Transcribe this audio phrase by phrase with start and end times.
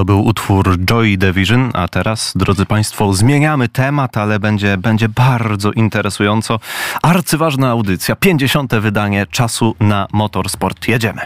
[0.00, 5.72] To był utwór Joy Division, a teraz, drodzy Państwo, zmieniamy temat, ale będzie, będzie bardzo
[5.72, 6.60] interesująco.
[7.02, 8.74] Arcyważna audycja, 50.
[8.74, 10.88] wydanie Czasu na Motorsport.
[10.88, 11.20] Jedziemy.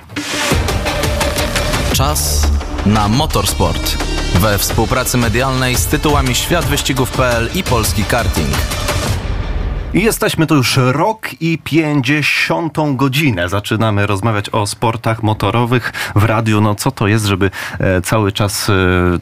[1.92, 2.50] Czas
[2.86, 3.96] na motorsport.
[4.34, 8.54] We współpracy medialnej z tytułami Świat Wyścigów.pl i Polski Karting.
[9.94, 13.48] I jesteśmy tu już rok i pięćdziesiątą godzinę.
[13.48, 16.60] Zaczynamy rozmawiać o sportach motorowych w radiu.
[16.60, 18.72] No co to jest, żeby e, cały czas e,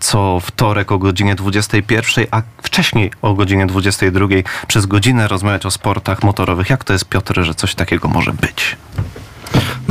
[0.00, 4.26] co wtorek o godzinie 21, a wcześniej o godzinie 22
[4.66, 6.70] przez godzinę rozmawiać o sportach motorowych.
[6.70, 8.76] Jak to jest, Piotr, że coś takiego może być?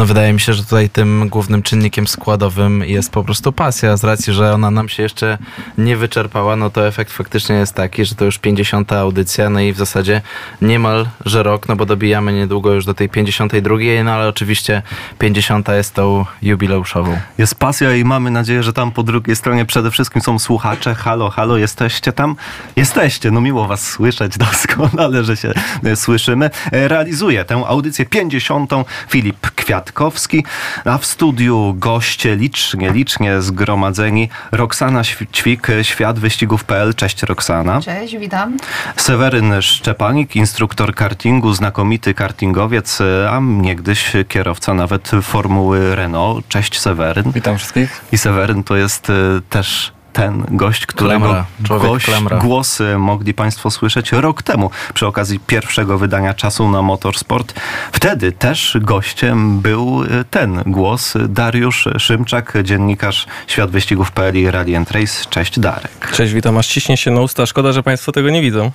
[0.02, 3.98] No wydaje mi się, że tutaj tym głównym czynnikiem składowym jest po prostu pasja.
[3.98, 5.38] Z racji, że ona nam się jeszcze
[5.78, 8.92] nie wyczerpała, no to efekt faktycznie jest taki, że to już 50.
[8.92, 10.22] audycja, no i w zasadzie
[10.62, 14.82] niemal, że rok, no bo dobijamy niedługo już do tej 52, no ale oczywiście
[15.20, 15.68] 50.
[15.68, 17.18] jest tą jubileuszową.
[17.38, 20.96] Jest pasja i mamy nadzieję, że tam po drugiej stronie przede wszystkim są słuchacze.
[20.96, 22.36] Halo, halo, jesteście tam?
[22.76, 26.50] Jesteście, no miło was słyszeć doskonale, że się e, słyszymy.
[26.72, 28.72] E, realizuje tę audycję 50.
[29.10, 29.52] Filip
[29.92, 30.44] Kwiatkowski,
[30.86, 34.30] a w studiu goście licznie, licznie zgromadzeni.
[34.52, 35.04] Roxana
[35.34, 36.96] Ćwik, Świat Wyścigów.pl.
[36.96, 37.82] Cześć Roxana.
[37.82, 38.58] Cześć, witam.
[38.96, 46.48] Seweryn Szczepanik, instruktor kartingu, znakomity kartingowiec, a niegdyś kierowca nawet Formuły Renault.
[46.48, 47.32] Cześć Seweryn.
[47.32, 48.02] Witam wszystkich.
[48.12, 49.14] I Seweryn to jest y,
[49.50, 56.34] też ten gość, którego gość, głosy mogli Państwo słyszeć rok temu przy okazji pierwszego wydania
[56.34, 57.54] czasu na Motorsport.
[57.92, 64.92] Wtedy też gościem był y, ten głos, Dariusz Szymczak, dziennikarz Świat Wyścigów.pl i Rally and
[64.92, 65.26] Race.
[65.30, 66.12] Cześć Darek.
[66.14, 66.58] Cześć, witam.
[66.58, 67.46] Aż ciśnie się na usta.
[67.46, 68.72] Szkoda, że Państwo tego nie widzą.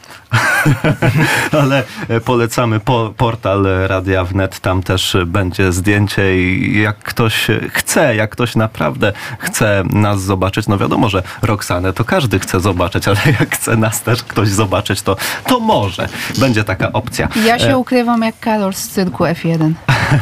[1.62, 8.16] Ale e, polecamy po, portal Radia Wnet, tam też będzie zdjęcie i jak ktoś chce,
[8.16, 13.18] jak ktoś naprawdę chce nas zobaczyć, no wiadomo, że Roxanę to każdy chce zobaczyć, ale
[13.40, 16.08] jak chce nas też ktoś zobaczyć, to, to może.
[16.38, 17.28] Będzie taka opcja.
[17.46, 19.72] Ja się E, ukrywam jak Karol z cyrku F1.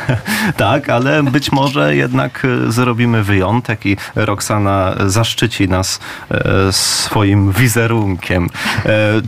[0.56, 6.00] tak, ale być może jednak e, zrobimy wyjątek i Roxana zaszczyci nas
[6.30, 8.50] e, swoim wizerunkiem.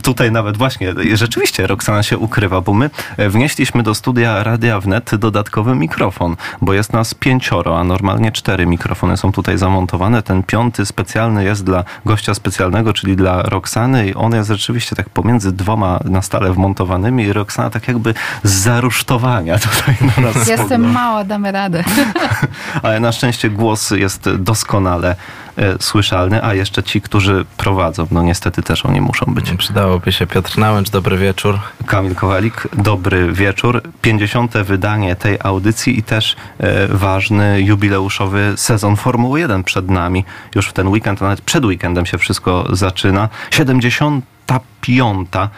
[0.03, 5.75] Tutaj nawet właśnie, rzeczywiście Roxana się ukrywa, bo my wnieśliśmy do studia Radia Wnet dodatkowy
[5.75, 10.23] mikrofon, bo jest nas pięcioro, a normalnie cztery mikrofony są tutaj zamontowane.
[10.23, 15.09] Ten piąty specjalny jest dla gościa specjalnego, czyli dla Roxany i on jest rzeczywiście tak
[15.09, 18.13] pomiędzy dwoma na stale wmontowanymi i Roxana tak jakby
[18.43, 20.87] z zarusztowania tutaj na nas Jestem spogląda.
[20.87, 21.83] mała, damy radę.
[22.83, 25.15] Ale na szczęście głos jest doskonale
[25.79, 29.51] słyszalny, a jeszcze ci, którzy prowadzą, no niestety też oni muszą być.
[29.57, 31.59] Przydałoby się Piotr Nałęcz, dobry wieczór.
[31.85, 33.81] Kamil Kowalik, dobry wieczór.
[34.01, 34.57] 50.
[34.57, 40.25] wydanie tej audycji i też e, ważny jubileuszowy sezon Formuły 1 przed nami.
[40.55, 43.29] Już w ten weekend, a nawet przed weekendem się wszystko zaczyna.
[43.51, 44.25] 70.
[44.81, 45.49] Piąta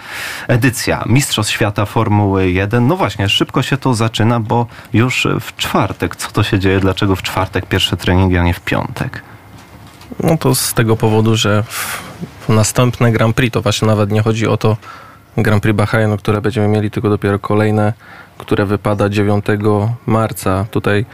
[0.47, 2.87] edycja Mistrzostw Świata Formuły 1.
[2.87, 6.15] No właśnie, szybko się to zaczyna, bo już w czwartek.
[6.15, 6.79] Co to się dzieje?
[6.79, 9.28] Dlaczego w czwartek pierwsze treningi, a nie w piątek?
[10.23, 14.47] No to z tego powodu, że w następne Grand Prix to właśnie nawet nie chodzi
[14.47, 14.77] o to
[15.37, 17.93] Grand Prix Bahrainu, które będziemy mieli, tylko dopiero kolejne,
[18.37, 19.45] które wypada 9
[20.05, 20.65] marca.
[20.71, 21.05] Tutaj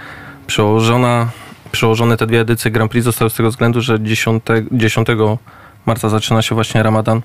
[0.48, 1.30] przełożona,
[1.72, 5.08] przełożone te dwie edycje Grand Prix zostały z tego względu, że 10, 10
[5.86, 7.22] marca zaczyna się właśnie Ramadan.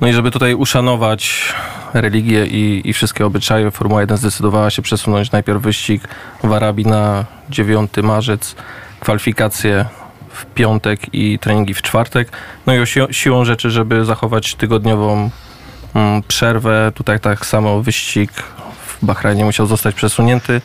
[0.00, 1.54] No i żeby tutaj uszanować
[1.94, 6.02] religię i, i wszystkie obyczaje, Formuła 1 zdecydowała się przesunąć najpierw wyścig
[6.44, 8.56] w Arabii na 9 marzec,
[9.00, 9.86] kwalifikacje
[10.32, 12.32] w piątek i treningi w czwartek.
[12.66, 15.30] No i si- siłą rzeczy, żeby zachować tygodniową
[15.94, 18.32] mm, przerwę, tutaj tak samo wyścig
[18.86, 20.60] w Bahrajnie musiał zostać przesunięty.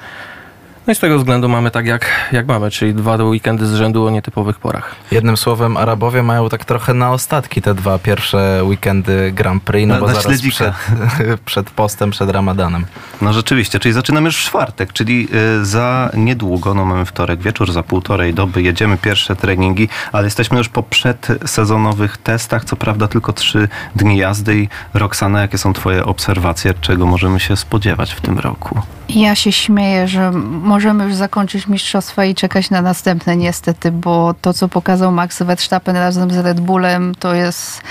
[0.87, 4.05] No i z tego względu mamy tak jak, jak mamy, czyli dwa weekendy z rzędu
[4.07, 4.95] o nietypowych porach.
[5.11, 9.93] Jednym słowem, Arabowie mają tak trochę na ostatki te dwa pierwsze weekendy Grand Prix, no
[9.93, 10.73] Na- bo na zaraz śledzika.
[11.17, 12.85] przed, przed postem, przed Ramadanem.
[13.21, 15.27] No rzeczywiście, czyli zaczynamy już w czwartek, czyli
[15.61, 20.57] y, za niedługo, no mamy wtorek wieczór, za półtorej doby jedziemy pierwsze treningi, ale jesteśmy
[20.57, 26.05] już po przedsezonowych testach, co prawda tylko trzy dni jazdy i Roxana, jakie są twoje
[26.05, 28.81] obserwacje, czego możemy się spodziewać w tym roku?
[29.09, 30.31] Ja się śmieję, że
[30.75, 35.95] możemy już zakończyć mistrzostwa i czekać na następne niestety, bo to, co pokazał Max Verstappen
[35.95, 37.81] razem z Red Bullem, to jest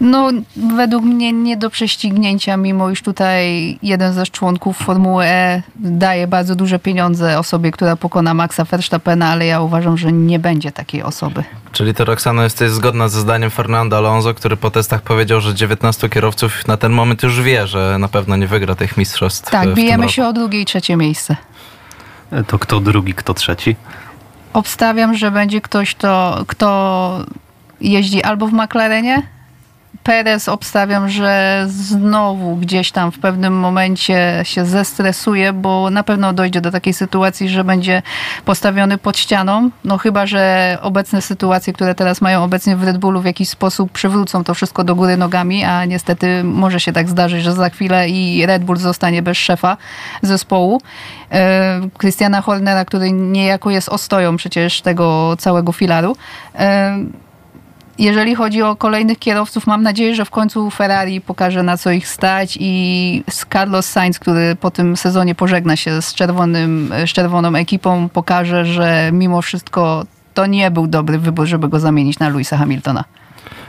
[0.00, 0.30] no,
[0.76, 6.54] według mnie nie do prześcignięcia, mimo iż tutaj jeden ze członków Formuły E daje bardzo
[6.54, 11.44] duże pieniądze osobie, która pokona Maxa Verstappena, ale ja uważam, że nie będzie takiej osoby.
[11.72, 16.08] Czyli to Roxano jesteś zgodna ze zdaniem Fernando Alonso, który po testach powiedział, że 19
[16.08, 19.50] kierowców na ten moment już wie, że na pewno nie wygra tych mistrzostw.
[19.50, 21.36] Tak, bijemy się o drugie i trzecie miejsce.
[22.46, 23.76] To kto drugi, kto trzeci?
[24.52, 27.18] Obstawiam, że będzie ktoś, to, kto
[27.80, 29.22] jeździ albo w McLarenie.
[30.04, 36.60] Perez obstawiam, że znowu gdzieś tam w pewnym momencie się zestresuje, bo na pewno dojdzie
[36.60, 38.02] do takiej sytuacji, że będzie
[38.44, 39.70] postawiony pod ścianą.
[39.84, 43.92] No chyba, że obecne sytuacje, które teraz mają obecnie w Red Bullu w jakiś sposób
[43.92, 48.08] przywrócą to wszystko do góry nogami, a niestety może się tak zdarzyć, że za chwilę
[48.08, 49.76] i Red Bull zostanie bez szefa
[50.22, 50.80] zespołu.
[51.32, 56.16] E, Christiana Hornera, który niejako jest ostoją przecież tego całego filaru.
[57.98, 62.08] Jeżeli chodzi o kolejnych kierowców, mam nadzieję, że w końcu Ferrari pokaże na co ich
[62.08, 68.08] stać i Carlos Sainz, który po tym sezonie pożegna się z, czerwonym, z czerwoną ekipą,
[68.08, 70.04] pokaże, że mimo wszystko
[70.34, 73.04] to nie był dobry wybór, żeby go zamienić na Louisa Hamiltona.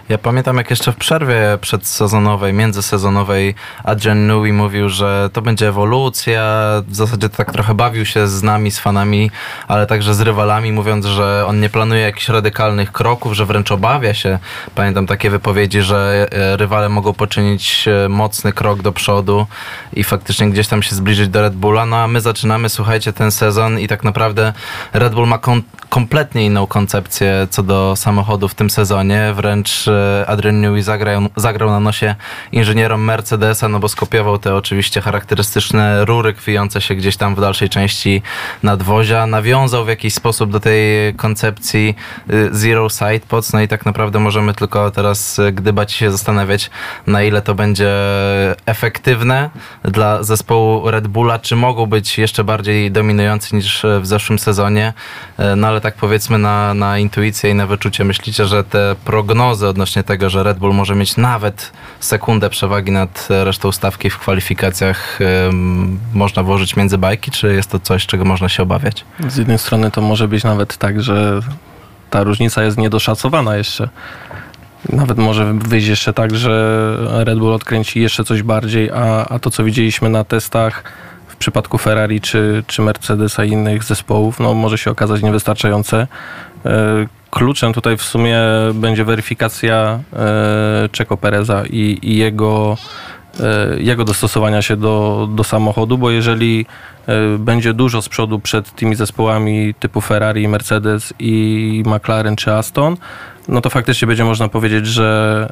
[0.10, 6.42] Ja pamiętam, jak jeszcze w przerwie przedsezonowej, międzysezonowej Adrian Newey mówił, że to będzie ewolucja.
[6.88, 9.32] W zasadzie tak trochę bawił się z nami, z fanami,
[9.68, 14.14] ale także z rywalami, mówiąc, że on nie planuje jakichś radykalnych kroków, że wręcz obawia
[14.14, 14.40] się.
[14.76, 19.48] Pamiętam takie wypowiedzi, że e, rywale mogą poczynić e, mocny krok do przodu
[19.94, 21.86] i faktycznie gdzieś tam się zbliżyć do Red Bulla.
[21.86, 24.54] No a my zaczynamy, słuchajcie, ten sezon i tak naprawdę
[24.94, 29.34] Red Bull ma kom kompletnie inną koncepcję co do samochodu w tym sezonie.
[29.36, 29.86] Wręcz
[30.28, 32.16] Adrian Newey zagrał, zagrał na nosie
[32.52, 37.70] inżynierom Mercedesa, no bo skopiował te oczywiście charakterystyczne rury kwijące się gdzieś tam w dalszej
[37.70, 38.22] części
[38.64, 39.28] nadwozia.
[39.28, 41.96] Nawiązał w jakiś sposób do tej koncepcji
[42.30, 46.70] y, Zero Side Pods, no i tak naprawdę możemy tylko teraz gdybać się zastanawiać,
[47.08, 47.92] na ile to będzie
[48.66, 49.50] efektywne
[49.84, 54.94] dla zespołu Red Bulla, czy mogą być jeszcze bardziej dominujący niż w zeszłym sezonie.
[55.40, 59.68] Y, no ale tak powiedzmy na, na intuicję i na wyczucie myślicie, że te prognozy
[59.68, 65.20] odnośnie tego, że Red Bull może mieć nawet sekundę przewagi nad resztą stawki w kwalifikacjach
[66.14, 69.06] można włożyć między bajki, czy jest to coś, czego można się obawiać?
[69.28, 71.40] Z jednej strony to może być nawet tak, że
[72.10, 73.90] ta różnica jest niedoszacowana jeszcze.
[74.90, 79.52] Nawet może wyjść jeszcze tak, że Red Bull odkręci jeszcze coś bardziej, a, a to
[79.52, 80.84] co widzieliśmy na testach
[81.28, 86.08] w przypadku Ferrari czy, czy Mercedesa i innych zespołów, no może się okazać niewystarczające.
[87.36, 88.40] E, kluczem tutaj w sumie
[88.74, 92.78] będzie weryfikacja e, Czeko Pereza i, i jego,
[93.40, 96.66] e, jego dostosowania się do, do samochodu, bo jeżeli
[97.40, 102.98] będzie dużo z przodu przed tymi zespołami typu Ferrari, Mercedes i McLaren czy Aston,
[103.48, 105.50] no to faktycznie będzie można powiedzieć, że,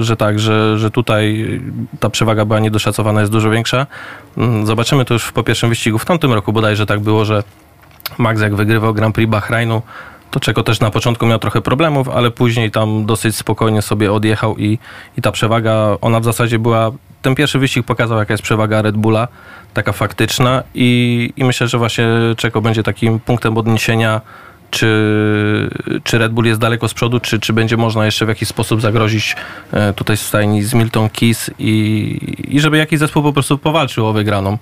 [0.00, 1.60] że tak, że, że tutaj
[2.00, 3.86] ta przewaga była niedoszacowana, jest dużo większa.
[4.36, 7.42] Mm, zobaczymy to już po pierwszym wyścigu w tamtym roku bodajże tak było, że
[8.18, 9.82] Max jak wygrywał Grand Prix Bahrainu,
[10.34, 14.58] to czego też na początku miał trochę problemów, ale później tam dosyć spokojnie sobie odjechał
[14.58, 14.78] i,
[15.18, 16.90] i ta przewaga, ona w zasadzie była,
[17.22, 19.28] ten pierwszy wyścig pokazał jaka jest przewaga Red Bulla,
[19.74, 24.20] taka faktyczna i, i myślę, że właśnie Czeko będzie takim punktem odniesienia
[24.70, 25.70] czy,
[26.04, 28.80] czy Red Bull jest daleko z przodu, czy, czy będzie można jeszcze w jakiś sposób
[28.80, 29.36] zagrozić
[29.72, 34.12] e, tutaj stajni z Milton Keys i, i żeby jakiś zespół po prostu powalczył o
[34.12, 34.58] wygraną.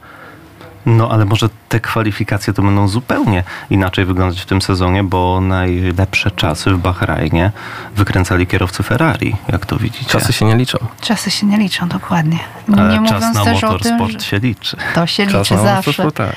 [0.87, 6.31] No ale może te kwalifikacje to będą zupełnie inaczej wyglądać w tym sezonie, bo najlepsze
[6.31, 7.53] czasy w Bahrajnie
[7.97, 10.11] wykręcali kierowcy Ferrari, jak to widzicie.
[10.11, 10.79] Czasy się nie liczą.
[11.01, 12.39] Czasy się nie liczą, dokładnie.
[12.77, 14.77] Ale nie czas na motorsport tym, się liczy.
[14.95, 16.13] To się czas liczy zawsze.
[16.13, 16.37] Tak.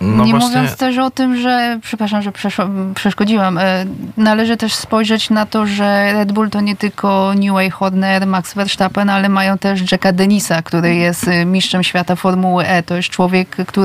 [0.00, 0.48] No nie właśnie...
[0.48, 2.32] mówiąc też o tym, że, przepraszam, że
[2.94, 3.84] przeszkodziłam, e,
[4.16, 9.10] należy też spojrzeć na to, że Red Bull to nie tylko Newey Horner, Max Verstappen,
[9.10, 12.82] ale mają też Jacka Denisa, który jest e, mistrzem świata Formuły E.
[12.82, 13.77] To jest człowiek, który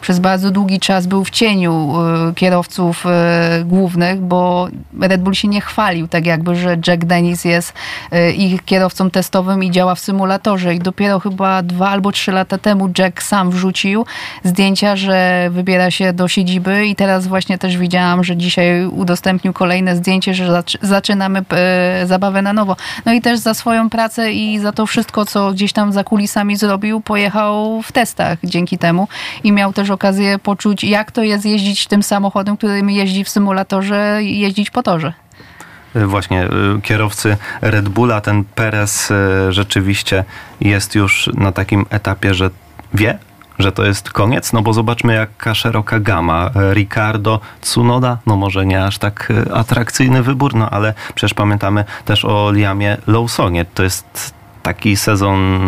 [0.00, 1.94] przez bardzo bardzo długi czas był w cieniu
[2.30, 4.68] e, kierowców e, głównych, bo
[5.00, 7.72] Red Bull się nie chwalił tak jakby, że Jack Dennis jest
[8.12, 10.74] e, ich kierowcą testowym i działa w symulatorze.
[10.74, 14.06] I dopiero chyba dwa albo trzy lata temu Jack sam wrzucił
[14.44, 19.96] zdjęcia, że wybiera się do siedziby i teraz właśnie też widziałam, że dzisiaj udostępnił kolejne
[19.96, 21.44] zdjęcie, że zaczynamy
[22.04, 22.76] zabawę na nowo.
[23.04, 26.56] No i też za swoją pracę i za to wszystko, co gdzieś tam za kulisami
[26.56, 29.08] zrobił, pojechał w testach dzięki temu
[29.44, 34.18] i miał też okazję poczuć, jak to jest jeździć tym samochodem, którym jeździ w symulatorze,
[34.22, 35.12] jeździć po torze.
[35.94, 36.48] E, właśnie, e,
[36.82, 40.24] kierowcy Red Bulla, ten Perez e, rzeczywiście
[40.60, 42.50] jest już na takim etapie, że
[42.94, 43.18] wie,
[43.58, 46.50] że to jest koniec, no bo zobaczmy jaka szeroka gama.
[46.72, 52.52] Ricardo, Tsunoda, no może nie aż tak atrakcyjny wybór, no ale przecież pamiętamy też o
[52.52, 53.64] Liamie Lawsonie.
[53.64, 55.60] To jest taki sezon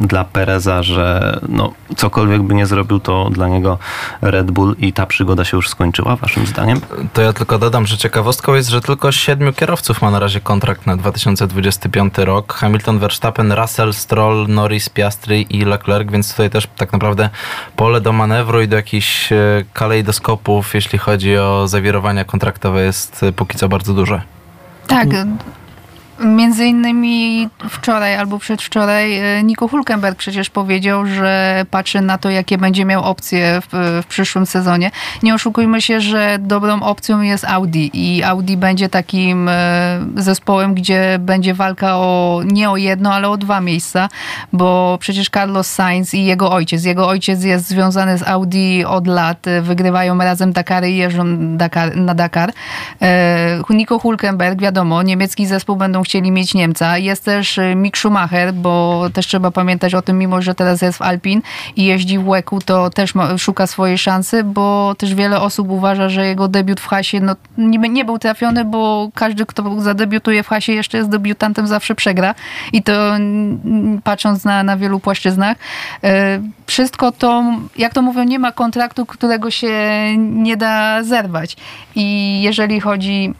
[0.00, 3.78] dla Pereza, że no, cokolwiek by nie zrobił, to dla niego
[4.20, 6.80] Red Bull i ta przygoda się już skończyła, waszym zdaniem?
[7.12, 10.86] To ja tylko dodam, że ciekawostką jest, że tylko siedmiu kierowców ma na razie kontrakt
[10.86, 12.52] na 2025 rok.
[12.52, 17.30] Hamilton, Verstappen, Russell, Stroll, Norris, Piastri i Leclerc, więc tutaj też tak naprawdę
[17.76, 19.38] pole do manewru i do jakichś e,
[19.72, 24.22] kalejdoskopów, jeśli chodzi o zawirowania kontraktowe jest e, póki co bardzo duże.
[24.86, 25.08] Tak.
[26.24, 32.58] Między innymi wczoraj albo przedwczoraj e, Nico Hulkenberg przecież powiedział, że patrzy na to, jakie
[32.58, 34.90] będzie miał opcje w, w, przyszłym sezonie.
[35.22, 39.52] Nie oszukujmy się, że dobrą opcją jest Audi i Audi będzie takim e,
[40.16, 44.08] zespołem, gdzie będzie walka o nie o jedno, ale o dwa miejsca,
[44.52, 49.46] bo przecież Carlos Sainz i jego ojciec, jego ojciec jest związany z Audi od lat,
[49.46, 52.52] e, wygrywają razem Dakary i jeżdżą Dakar, na Dakar.
[53.70, 56.98] Nico Hulkenberg, wiadomo, niemiecki zespół będą chcieli mieć Niemca.
[56.98, 60.98] Jest też y, Mick Schumacher, bo też trzeba pamiętać o tym, mimo że teraz jest
[60.98, 61.42] w Alpin
[61.76, 66.08] i jeździ w Łeku, to też ma, szuka swojej szansy, bo też wiele osób uważa,
[66.08, 70.48] że jego debiut w Hasie no, nie, nie był trafiony, bo każdy, kto zadebiutuje w
[70.48, 72.34] Hasie jeszcze jest debiutantem, zawsze przegra.
[72.72, 72.92] I to
[74.04, 75.56] patrząc na, na wielu płaszczyznach.
[76.04, 76.08] Y,
[76.66, 77.44] wszystko to,
[77.76, 79.72] jak to mówią, nie ma kontraktu, którego się
[80.16, 81.56] nie da zerwać.
[81.94, 83.34] I jeżeli chodzi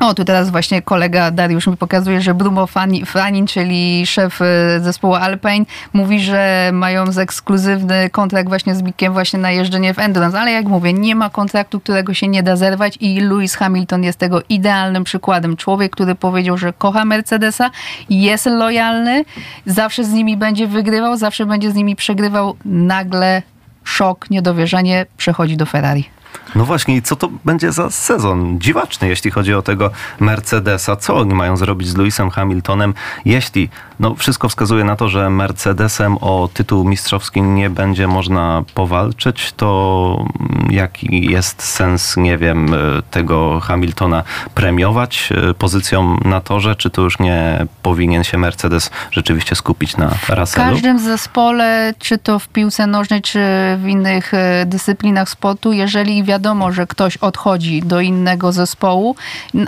[0.00, 2.66] o, tu teraz właśnie kolega Dariusz mi pokazuje, że Bruno
[3.06, 4.44] Franin, czyli szef y,
[4.80, 9.98] zespołu Alpine, mówi, że mają z ekskluzywny kontrakt właśnie z Bickiem właśnie na jeżdżenie w
[9.98, 14.02] Endurance, ale jak mówię, nie ma kontraktu, którego się nie da zerwać i Lewis Hamilton
[14.02, 15.56] jest tego idealnym przykładem.
[15.56, 17.70] Człowiek, który powiedział, że kocha Mercedesa,
[18.10, 19.24] jest lojalny,
[19.66, 23.42] zawsze z nimi będzie wygrywał, zawsze będzie z nimi przegrywał, nagle
[23.84, 26.16] szok, niedowierzanie przechodzi do Ferrari.
[26.54, 29.90] No właśnie, i co to będzie za sezon dziwaczny, jeśli chodzi o tego
[30.20, 30.96] Mercedesa?
[30.96, 33.68] Co oni mają zrobić z Lewisem Hamiltonem, jeśli
[34.00, 40.24] no, wszystko wskazuje na to, że Mercedesem o tytuł mistrzowski nie będzie można powalczyć, to
[40.70, 42.68] jaki jest sens, nie wiem,
[43.10, 44.22] tego Hamiltona
[44.54, 50.46] premiować pozycją na torze, czy to już nie powinien się Mercedes rzeczywiście skupić na Russellu?
[50.46, 53.38] W każdym zespole, czy to w piłce nożnej, czy
[53.78, 59.16] w innych e, dyscyplinach sportu, jeżeli wiadomo, że ktoś odchodzi do innego zespołu,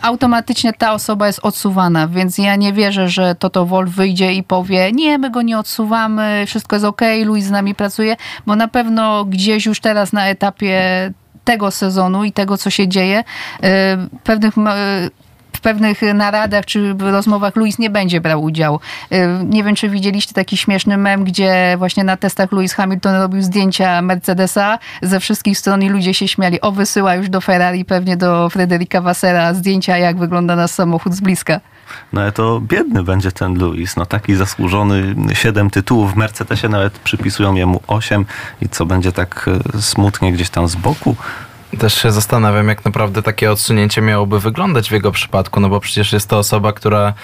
[0.03, 4.93] automatycznie ta osoba jest odsuwana, więc ja nie wierzę, że Toto Wolf wyjdzie i powie,
[4.93, 9.25] nie, my go nie odsuwamy, wszystko jest ok, Luis z nami pracuje, bo na pewno
[9.25, 10.81] gdzieś już teraz na etapie
[11.45, 13.69] tego sezonu i tego, co się dzieje, y,
[14.25, 14.55] pewnych
[15.59, 18.81] w pewnych naradach czy rozmowach Luis nie będzie brał udziału.
[19.13, 23.43] Y, nie wiem, czy widzieliście taki śmieszny mem, gdzie właśnie na testach Lewis Hamilton robił
[23.43, 26.61] zdjęcia Mercedesa ze wszystkich stron i ludzie się śmiali.
[26.61, 31.21] O, wysyła już do Ferrari, pewnie do Frederica Wassera zdjęcia, jak wygląda nasz samochód z
[31.21, 31.61] bliska.
[32.13, 33.97] No ale to biedny będzie ten Lewis.
[33.97, 38.25] No taki zasłużony, siedem tytułów w Mercedesie, nawet przypisują jemu osiem
[38.63, 41.17] i co będzie tak e, smutnie gdzieś tam z boku.
[41.79, 46.13] Też się zastanawiam, jak naprawdę takie odsunięcie miałoby wyglądać w jego przypadku, no bo przecież
[46.13, 47.15] jest to osoba, która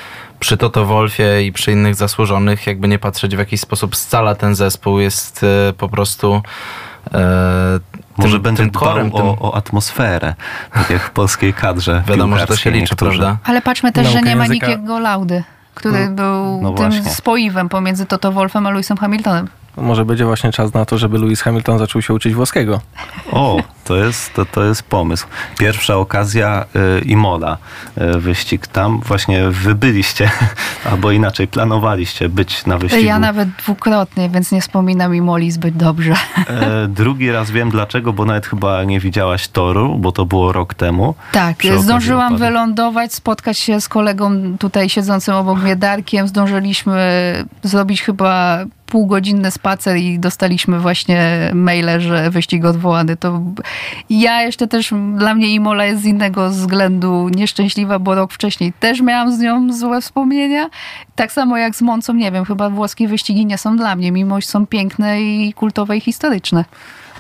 [0.40, 4.54] przy Toto Wolfie i przy innych zasłużonych, jakby nie patrzeć w jakiś sposób scala ten
[4.54, 6.42] zespół, jest e, po prostu
[7.14, 7.80] e,
[8.16, 10.34] może tym, będzie tym korem, dbał o, o, atmosferę,
[10.72, 12.02] tak jak w polskiej kadrze.
[12.08, 13.18] Wiadomo, że to się liczy, niektórzy.
[13.18, 13.38] prawda?
[13.44, 14.66] Ale patrzmy też, Naukę że nie ma języka...
[14.66, 17.10] Nikiego Laudy, który no, był no tym właśnie.
[17.10, 19.48] spoiwem pomiędzy Toto Wolfem a Lewisem Hamiltonem.
[19.76, 22.80] Może będzie właśnie czas na to, żeby Lewis Hamilton zaczął się uczyć włoskiego.
[23.32, 25.26] O, to jest, to, to jest pomysł.
[25.58, 26.64] Pierwsza okazja
[26.98, 27.56] y, i moda.
[27.98, 30.30] Y, wyścig tam właśnie wy byliście,
[30.90, 33.04] albo inaczej planowaliście być na wyścigu.
[33.04, 36.14] Ja nawet dwukrotnie, więc nie wspominam Imoli zbyt dobrze.
[36.48, 40.74] E, drugi raz wiem dlaczego, bo nawet chyba nie widziałaś toru, bo to było rok
[40.74, 41.14] temu.
[41.32, 46.28] Tak, zdążyłam wylądować, spotkać się z kolegą tutaj siedzącym obok mnie, Darkiem.
[46.28, 53.16] Zdążyliśmy zrobić chyba półgodzinny spacer i dostaliśmy właśnie maile, że wyścig odwołany.
[53.16, 53.40] To
[54.10, 59.00] ja jeszcze też, dla mnie Imola jest z innego względu nieszczęśliwa, bo rok wcześniej też
[59.00, 60.70] miałam z nią złe wspomnienia.
[61.14, 64.40] Tak samo jak z Moncą, nie wiem, chyba włoskie wyścigi nie są dla mnie, mimo
[64.40, 66.64] że są piękne i kultowe i historyczne.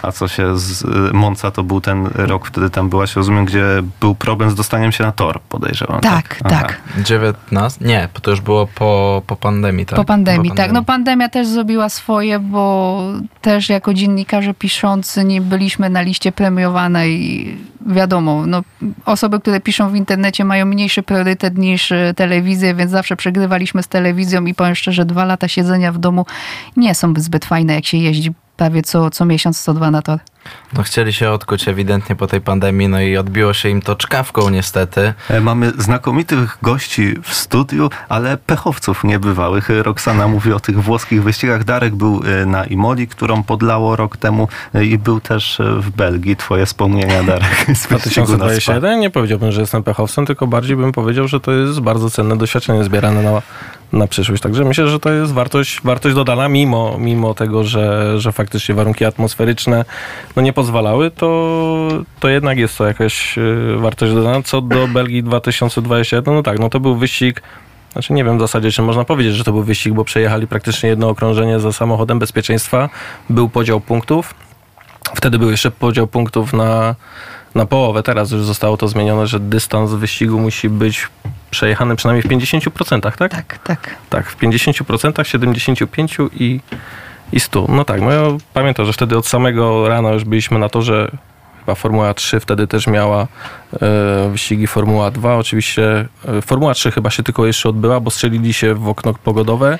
[0.06, 3.64] A co się z y, Monca to był ten rok, wtedy tam byłaś, rozumiem, gdzie
[4.00, 6.00] był problem z dostaniem się na tor, podejrzewam.
[6.00, 6.50] Tak, tak.
[6.50, 6.80] tak.
[7.04, 7.84] 19?
[7.84, 9.96] Nie, to już było po, po pandemii, tak?
[9.96, 10.72] Po pandemii, po tak.
[10.72, 13.02] No pandemia też zrobiła swoje, bo
[13.40, 17.74] też jako dziennikarze piszący nie byliśmy na liście premiowanej.
[17.86, 18.62] Wiadomo, no,
[19.04, 23.88] osoby, które piszą w internecie mają mniejszy priorytet niż y, telewizję, więc zawsze przegrywaliśmy z
[23.88, 26.26] telewizją i powiem szczerze, dwa lata siedzenia w domu
[26.76, 30.18] nie są zbyt fajne, jak się jeździ prawie co, co miesiąc, co dwa na tor.
[30.72, 34.50] No chcieli się odkuć ewidentnie po tej pandemii, no i odbiło się im to czkawką
[34.50, 35.14] niestety.
[35.30, 39.68] E, Mamy znakomitych gości w studiu, ale pechowców niebywałych.
[39.82, 41.64] Roxana mówi o tych włoskich wyścigach.
[41.64, 46.36] Darek był e, na Imoli, którą podlało rok temu e, i był też w Belgii.
[46.36, 48.36] Twoje wspomnienia, Darek, z wyścigu na Spa.
[48.36, 52.36] 2021 nie powiedziałbym, że jestem pechowcem, tylko bardziej bym powiedział, że to jest bardzo cenne
[52.36, 53.42] doświadczenie zbierane na,
[53.94, 54.42] na przyszłość.
[54.42, 59.04] Także myślę, że to jest wartość, wartość dodana, mimo, mimo tego, że, że faktycznie warunki
[59.04, 59.84] atmosferyczne
[60.36, 61.88] no nie pozwalały, to,
[62.20, 64.42] to jednak jest to jakaś y, wartość dodana.
[64.42, 67.42] Co do Belgii 2021, no tak, no to był wyścig
[67.92, 70.88] znaczy nie wiem w zasadzie, czy można powiedzieć, że to był wyścig, bo przejechali praktycznie
[70.88, 72.88] jedno okrążenie za samochodem bezpieczeństwa.
[73.30, 74.34] Był podział punktów.
[75.14, 76.94] Wtedy był jeszcze podział punktów na,
[77.54, 78.02] na połowę.
[78.02, 81.08] Teraz już zostało to zmienione, że dystans wyścigu musi być
[81.50, 83.16] przejechany przynajmniej w 50%, tak?
[83.16, 83.96] Tak, tak.
[84.10, 86.60] Tak, w 50%, 75% i,
[87.32, 87.66] i 100.
[87.68, 88.22] No tak, no ja
[88.54, 91.10] pamiętam, że wtedy od samego rana już byliśmy na to, że
[91.60, 93.26] chyba Formuła 3 wtedy też miała
[93.82, 95.36] e, wyścigi Formuła 2.
[95.36, 99.78] Oczywiście e, Formuła 3 chyba się tylko jeszcze odbyła, bo strzelili się w okno pogodowe,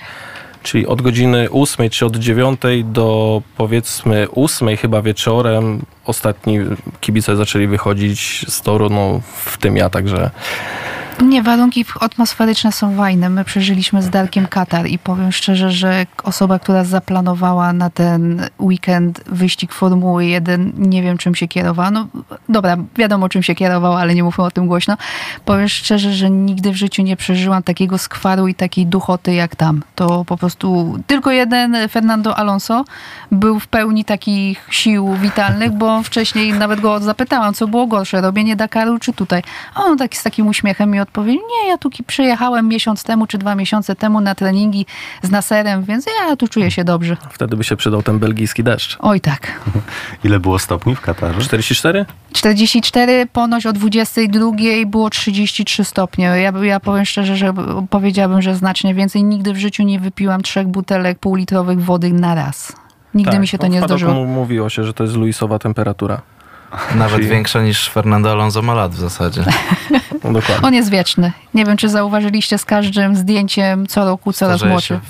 [0.64, 6.58] czyli od godziny 8 czy od 9 do powiedzmy 8 chyba wieczorem ostatni
[7.00, 10.30] kibice zaczęli wychodzić z toru, no w tym ja, także
[11.22, 13.30] Nie, warunki atmosferyczne są fajne.
[13.30, 19.20] My przeżyliśmy z Darkiem Katar i powiem szczerze, że osoba, która zaplanowała na ten weekend
[19.26, 21.90] wyścig Formuły 1, nie wiem czym się kierowała.
[21.90, 22.06] No
[22.48, 24.96] dobra, wiadomo czym się kierowała, ale nie mówmy o tym głośno.
[25.44, 29.82] Powiem szczerze, że nigdy w życiu nie przeżyłam takiego skwaru i takiej duchoty jak tam.
[29.94, 32.84] To po prostu tylko jeden Fernando Alonso
[33.32, 38.56] był w pełni takich sił witalnych, bo wcześniej nawet go zapytałam, co było gorsze, robienie
[38.56, 39.42] Dakaru czy tutaj.
[39.74, 43.38] A on taki z takim uśmiechem mi odpowiedział, nie, ja tu przyjechałem miesiąc temu czy
[43.38, 44.86] dwa miesiące temu na treningi
[45.22, 47.16] z Naserem, więc ja tu czuję się dobrze.
[47.30, 48.96] wtedy by się przydał ten belgijski deszcz.
[49.00, 49.60] Oj tak.
[50.24, 51.40] Ile było stopni w Katarze?
[51.40, 52.06] 44?
[52.32, 54.50] 44, ponoć o 22
[54.86, 56.24] było 33 stopnie.
[56.24, 57.52] Ja, ja powiem szczerze, że
[57.90, 59.24] powiedziałabym, że znacznie więcej.
[59.24, 62.72] Nigdy w życiu nie wypiłam trzech butelek półlitrowych wody na raz.
[63.14, 64.24] Nigdy Tak, mi się to nie zdarzyło.
[64.24, 66.22] Mówiło się, że to jest Luisowa temperatura.
[66.94, 69.44] Nawet Czyli- większa niż Fernando Alonso ma lat w zasadzie.
[70.24, 70.66] No dokładnie.
[70.68, 71.32] On jest wieczny.
[71.54, 75.00] Nie wiem, czy zauważyliście z każdym zdjęciem co roku coraz młodszy.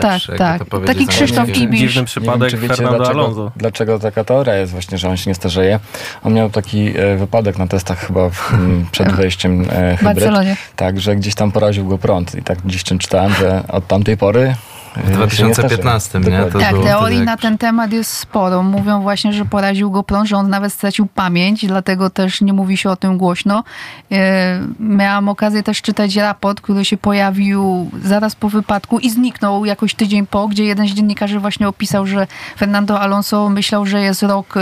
[0.00, 0.62] tak, tak.
[0.86, 1.72] Taki Krzysztof angielskim.
[1.72, 3.52] Dziwny wiem, przypadek wiecie, Fernando dlaczego, Alonso.
[3.56, 5.80] dlaczego taka teoria jest właśnie, że on się nie starzeje.
[6.24, 10.02] On miał taki e, wypadek na testach chyba w, m, przed wejściem e, W hybryd.
[10.02, 10.56] Barcelonie.
[10.76, 12.34] Tak, że gdzieś tam poraził go prąd.
[12.34, 14.54] I tak gdzieś czym czytałem, że od tamtej pory
[14.96, 16.44] W się nie 2015, nie?
[16.52, 18.62] To Tak, teorii wtedy na jak- ten temat jest sporo.
[18.62, 22.76] Mówią właśnie, że poraził go prąd, że on nawet stracił pamięć, dlatego też nie mówi
[22.76, 23.64] się o tym głośno.
[24.12, 29.94] E, Miałam okazję też czytać raport, który się pojawił zaraz po wypadku i zniknął jakoś
[29.94, 34.56] tydzień po, gdzie jeden z dziennikarzy właśnie opisał, że Fernando Alonso myślał, że jest rok
[34.56, 34.60] e,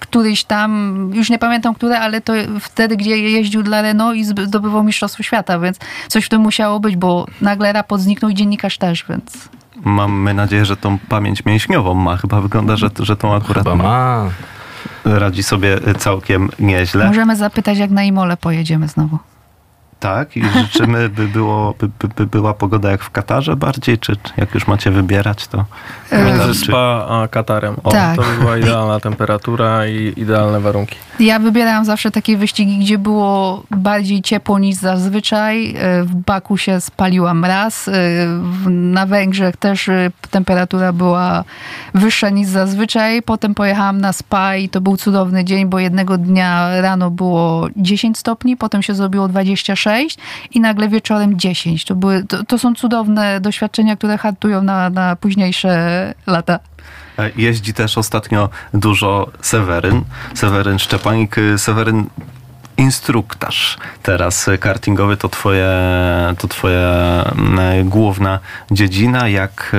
[0.00, 4.84] któryś tam, już nie pamiętam który, ale to wtedy, gdzie jeździł dla Renault i zdobywał
[4.84, 9.04] Mistrzostwo Świata, więc coś w tym musiało być, bo nagle raport zniknął i dziennikarz też,
[9.08, 9.48] więc...
[9.84, 12.16] Mamy nadzieję, że tą pamięć mięśniową ma.
[12.16, 14.24] Chyba wygląda, że, że tą akurat Chyba ma.
[15.04, 17.06] radzi sobie całkiem nieźle.
[17.06, 19.18] Możemy zapytać, jak na Imole pojedziemy znowu.
[20.00, 24.16] Tak, i życzymy, by, było, by, by, by była pogoda jak w Katarze bardziej, czy
[24.16, 25.64] czy jak już macie wybierać, to...
[26.12, 27.76] Między Czy- Spa a Katarem.
[27.84, 28.16] O, Tak.
[28.16, 30.96] To by była idealna temperatura i idealne warunki.
[31.20, 35.74] Ja wybierałam zawsze takie wyścigi, gdzie było bardziej ciepło niż zazwyczaj.
[35.78, 37.88] E, W Baku się spaliłam raz.
[37.88, 37.92] e,
[38.70, 41.44] Na Węgrzech też e, temperatura była
[41.94, 43.22] wyższa niż zazwyczaj.
[43.22, 48.18] Potem pojechałam na Spa i to był cudowny dzień, bo jednego dnia rano było 10
[48.18, 49.85] stopni, potem się zrobiło 26
[50.54, 51.84] i nagle wieczorem 10.
[51.84, 56.58] To, były, to, to są cudowne doświadczenia, które hartują na, na późniejsze lata.
[57.18, 60.04] E, Jeździ też ostatnio dużo Seweryn.
[60.34, 61.38] Seweryn Szczepanik.
[61.38, 62.06] y, Seweryn
[62.76, 65.70] instruktaż teraz y, kartingowy to twoje,
[66.38, 68.38] to twoja mm, główna
[68.70, 69.28] dziedzina.
[69.28, 69.76] Jak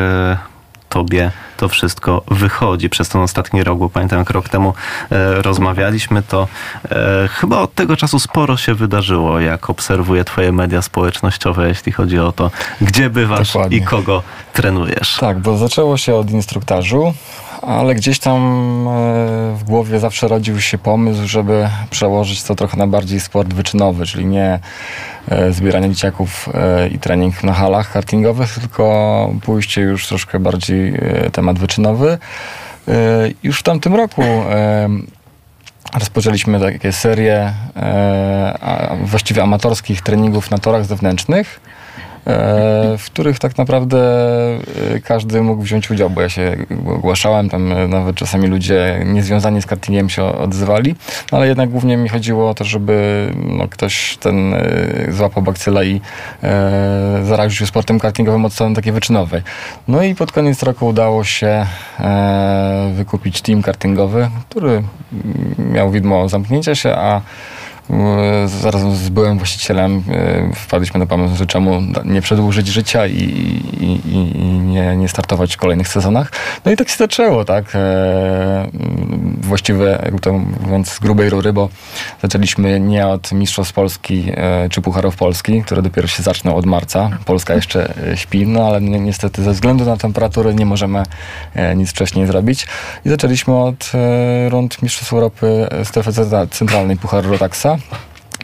[0.90, 4.74] tobie to wszystko wychodzi przez ten ostatni rok, bo pamiętam jak rok temu
[5.12, 6.48] e, rozmawialiśmy, to
[6.92, 12.20] e, chyba od tego czasu sporo się wydarzyło, jak obserwuję twoje media społecznościowe, jeśli chodzi
[12.20, 13.78] o to, gdzie bywasz Dokładnie.
[13.78, 15.18] i kogo trenujesz.
[15.20, 17.14] Tak, bo zaczęło się od instruktażu,
[17.62, 18.38] ale gdzieś tam
[18.88, 24.06] e, w głowie zawsze rodził się pomysł, żeby przełożyć to trochę na bardziej sport wyczynowy,
[24.06, 24.60] czyli nie
[25.30, 30.94] e, zbieranie dzieciaków e, i trening na halach kartingowych, tylko pójście już troszkę bardziej
[31.32, 32.18] temat wyczynowy.
[33.44, 34.24] Już w tamtym roku
[35.94, 37.54] rozpoczęliśmy takie serie
[38.62, 41.60] a- właściwie amatorskich treningów na torach zewnętrznych.
[42.98, 43.98] W których tak naprawdę
[45.04, 50.10] każdy mógł wziąć udział, bo ja się ogłaszałem, tam nawet czasami ludzie niezwiązani z kartingiem
[50.10, 50.96] się odzywali,
[51.32, 54.56] no ale jednak głównie mi chodziło o to, żeby no, ktoś ten
[55.10, 56.02] złapał bakcyla i
[56.44, 59.42] e, zaraził się sportem kartingowym od strony takiej wyczynowej.
[59.88, 61.66] No i pod koniec roku udało się
[62.00, 64.84] e, wykupić team kartingowy, który
[65.58, 67.22] miał widmo zamknięcia się, a E,
[68.46, 73.24] zaraz z byłym właścicielem e, wpadliśmy na pomysł, że czemu nie przedłużyć życia i,
[73.80, 76.32] i, i nie, nie, startować w kolejnych sezonach.
[76.66, 77.76] No i tak się zaczęło, tak?
[77.76, 78.70] E,
[79.42, 81.70] właściwie, jakby to mówiąc, z grubej rury, bo
[82.22, 84.32] zaczęliśmy nie od Mistrzostw Polski
[84.70, 87.10] czy Pucharów Polski, które dopiero się zaczną od marca.
[87.26, 91.04] Polska jeszcze śpi, no ale ni niestety ze względu na temperaturę nie możemy
[91.76, 92.68] nic wcześniej zrobić.
[93.06, 93.92] I zaczęliśmy od
[94.50, 96.12] rund Mistrzostw Europy strefy
[96.52, 97.77] centralnej Pucharu Rotaxa.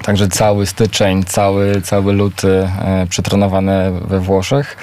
[0.03, 4.77] Także cały styczeń, cały, cały luty e, przetrenowany we Włoszech.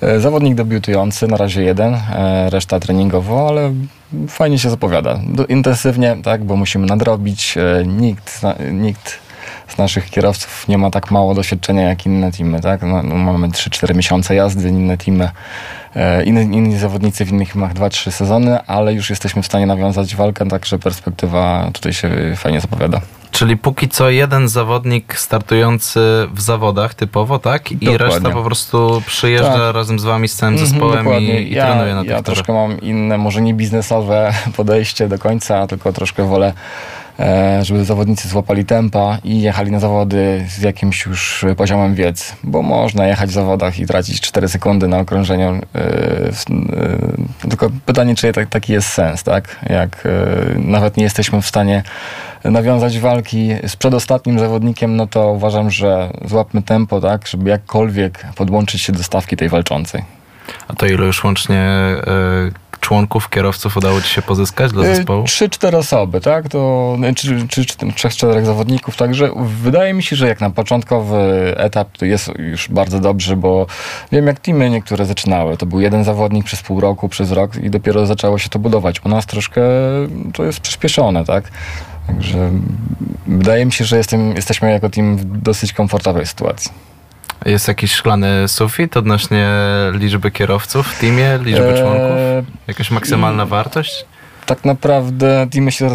[0.00, 3.72] E, zawodnik debiutujący, na razie jeden, e, reszta treningowo, ale
[4.28, 5.20] fajnie się zapowiada.
[5.48, 7.54] Intensywnie, tak, bo musimy nadrobić.
[7.56, 8.40] E, nikt,
[8.72, 9.18] nikt
[9.68, 12.82] z naszych kierowców nie ma tak mało doświadczenia jak inne teamy, tak?
[12.82, 15.30] No, no mamy 3-4 miesiące jazdy, inne teamy,
[16.24, 20.48] inni, inni zawodnicy w innych teamach 2-3 sezony, ale już jesteśmy w stanie nawiązać walkę,
[20.48, 23.00] także perspektywa tutaj się fajnie zapowiada.
[23.32, 26.00] Czyli póki co jeden zawodnik startujący
[26.34, 27.72] w zawodach typowo, tak?
[27.72, 27.98] I dokładnie.
[27.98, 29.74] reszta po prostu przyjeżdża tak.
[29.74, 32.22] razem z wami z całym mhm, zespołem mm, i, i ja, trenuje na tych Ja
[32.22, 36.52] troszkę mam inne, może nie biznesowe podejście do końca, tylko troszkę wolę
[37.62, 43.06] żeby zawodnicy złapali tempa i jechali na zawody z jakimś już poziomem wiedzy, bo można
[43.06, 45.60] jechać w zawodach i tracić 4 sekundy na okrążeniu.
[45.74, 45.78] E,
[47.44, 49.56] e, tylko pytanie, czy taki jest sens, tak?
[49.70, 50.08] Jak
[50.56, 51.82] nawet nie jesteśmy w stanie
[52.44, 58.82] nawiązać walki z przedostatnim zawodnikiem, no to uważam, że złapmy tempo, tak, żeby jakkolwiek podłączyć
[58.82, 60.04] się do stawki tej walczącej.
[60.68, 61.68] A to ile już łącznie
[62.82, 65.24] członków, kierowców udało Ci się pozyskać dla e, zespołu?
[65.24, 66.48] Trzy, cztery osoby, tak?
[66.48, 69.30] To, czy, czy, czy trzech, czterech zawodników, także
[69.62, 73.66] wydaje mi się, że jak na początkowy etap to jest już bardzo dobrze, bo
[74.12, 75.56] wiem jak teamy niektóre zaczynały.
[75.56, 79.04] To był jeden zawodnik przez pół roku, przez rok i dopiero zaczęło się to budować.
[79.04, 79.62] U nas troszkę
[80.32, 81.44] to jest przyspieszone, tak?
[82.06, 82.50] Także
[83.26, 86.91] wydaje mi się, że jestem, jesteśmy jako team w dosyć komfortowej sytuacji.
[87.46, 89.48] Jest jakiś szklany sufit odnośnie
[89.92, 92.16] liczby kierowców w teamie, liczby eee, członków?
[92.68, 94.04] Jakaś maksymalna wartość?
[94.46, 95.88] Tak naprawdę teamy się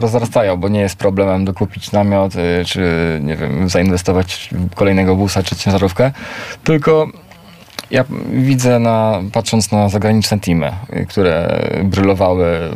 [0.00, 2.80] rozrastają, bo nie jest problemem dokupić namiot, y, czy
[3.22, 6.12] nie wiem, zainwestować w kolejnego busa, czy ciężarówkę.
[6.64, 7.06] Tylko
[7.90, 12.70] ja widzę, na, patrząc na zagraniczne teamy, y, które brylowały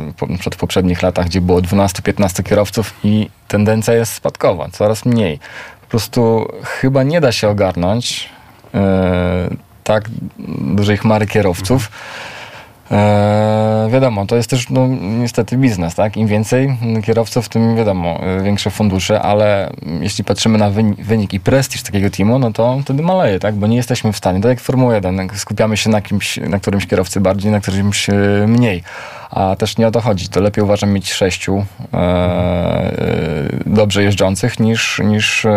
[0.53, 5.39] w poprzednich latach, gdzie było 12-15 kierowców i tendencja jest spadkowa, coraz mniej
[5.93, 8.29] prostu chyba nie da się ogarnąć
[8.75, 9.49] e,
[9.85, 10.05] tak
[10.59, 11.91] dużej chmary kierowców.
[12.91, 16.17] E, wiadomo, to jest też no, niestety biznes, tak?
[16.17, 22.11] Im więcej kierowców, tym wiadomo, większe fundusze, ale jeśli patrzymy na wynik, i prestiż takiego
[22.11, 23.55] teamu, no to wtedy maleje, tak?
[23.55, 26.87] Bo nie jesteśmy w stanie, tak jak Formuła 1, skupiamy się na, kimś, na którymś
[26.87, 28.15] kierowcy bardziej, na którymś e,
[28.47, 28.83] mniej
[29.33, 30.29] a też nie o to chodzi.
[30.29, 35.51] To lepiej uważam mieć sześciu e, e, dobrze jeżdżących niż, niż e,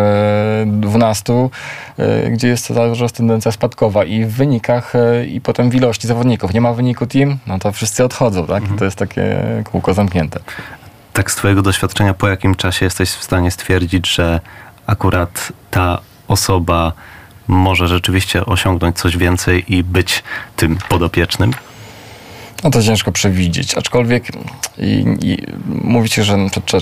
[0.68, 1.52] dwunastu,
[1.98, 4.94] e, gdzie jest cały czas tendencja spadkowa i w wynikach
[5.28, 6.54] i potem w ilości zawodników.
[6.54, 8.62] Nie ma wyniku team, no to wszyscy odchodzą, tak?
[8.62, 8.80] Mhm.
[8.80, 9.38] To jest takie
[9.72, 10.40] kółko zamknięte.
[11.14, 14.40] Tak z twojego doświadczenia, po jakim czasie jesteś w stanie stwierdzić, że
[14.88, 16.92] akurat ta osoba
[17.48, 20.24] może rzeczywiście osiągnąć coś więcej i być
[20.56, 21.52] tym podopiecznym?
[22.66, 24.28] No to ciężko przewidzieć, aczkolwiek
[24.78, 26.38] i, i mówi się, że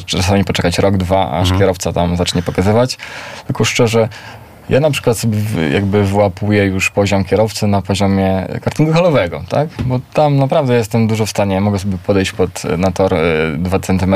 [0.05, 1.59] czasami poczekać rok, dwa, aż mhm.
[1.59, 2.97] kierowca tam zacznie pokazywać.
[3.47, 4.09] Tylko szczerze,
[4.69, 5.37] ja na przykład sobie
[5.73, 9.69] jakby wyłapuję już poziom kierowcy na poziomie kartingu halowego, tak?
[9.85, 13.15] Bo tam naprawdę jestem dużo w stanie, mogę sobie podejść pod, na tor
[13.57, 14.15] 2 e, cm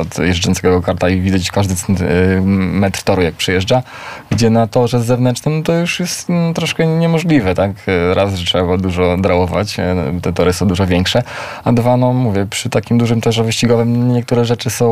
[0.00, 3.82] od jeżdżącego karta i widzieć każdy e, metr toru jak przyjeżdża,
[4.30, 7.70] gdzie na torze zewnętrznym to już jest no, troszkę niemożliwe, tak?
[8.14, 9.76] Raz, że trzeba dużo drałować,
[10.22, 11.22] te tory są dużo większe,
[11.64, 14.90] a dwa, no mówię, przy takim dużym torze wyścigowym niektóre rzeczy są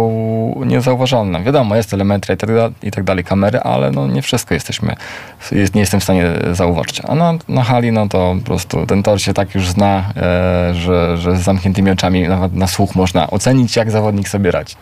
[0.66, 1.42] niezauważalne.
[1.42, 5.58] Wiadomo, jest telemetria i tak, i tak dalej, kamery, ale no nie wszystko jesteśmy jesteśmy,
[5.58, 7.00] jest, nie jestem w stanie zauważyć.
[7.08, 10.74] A na, na hali, no to po prostu ten tor się tak już zna, e,
[10.74, 14.74] że, że z zamkniętymi oczami nawet na słuch można ocenić, jak zawodnik sobie radzi.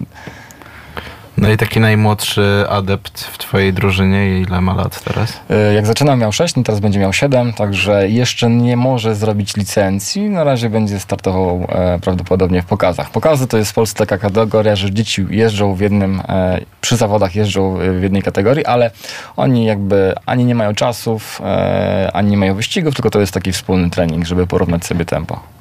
[1.38, 5.40] No i taki najmłodszy adept w twojej drużynie, ile ma lat teraz?
[5.50, 9.56] E, Jak zaczynał miał 6, no teraz będzie miał 7, także jeszcze nie może zrobić
[9.56, 10.30] licencji.
[10.30, 13.10] Na razie będzie startował e, prawdopodobnie w pokazach.
[13.10, 17.34] Pokazy to jest w Polsce taka kategoria, że dzieci jeżdżą w jednym, e, przy zawodach
[17.34, 18.90] jeżdżą e, w jednej kategorii, ale
[19.36, 23.52] oni jakby ani nie mają czasów, e, ani nie mają wyścigów, tylko to jest taki
[23.52, 25.55] wspólny trening, żeby porównać sobie tempo.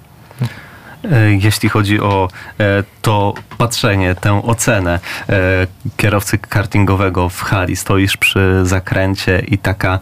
[1.11, 2.27] E, Jeśli chodzi o
[2.59, 9.99] e, to patrzenie, tę ocenę e, kierowcy kartingowego w hali, stoisz przy zakręcie i taka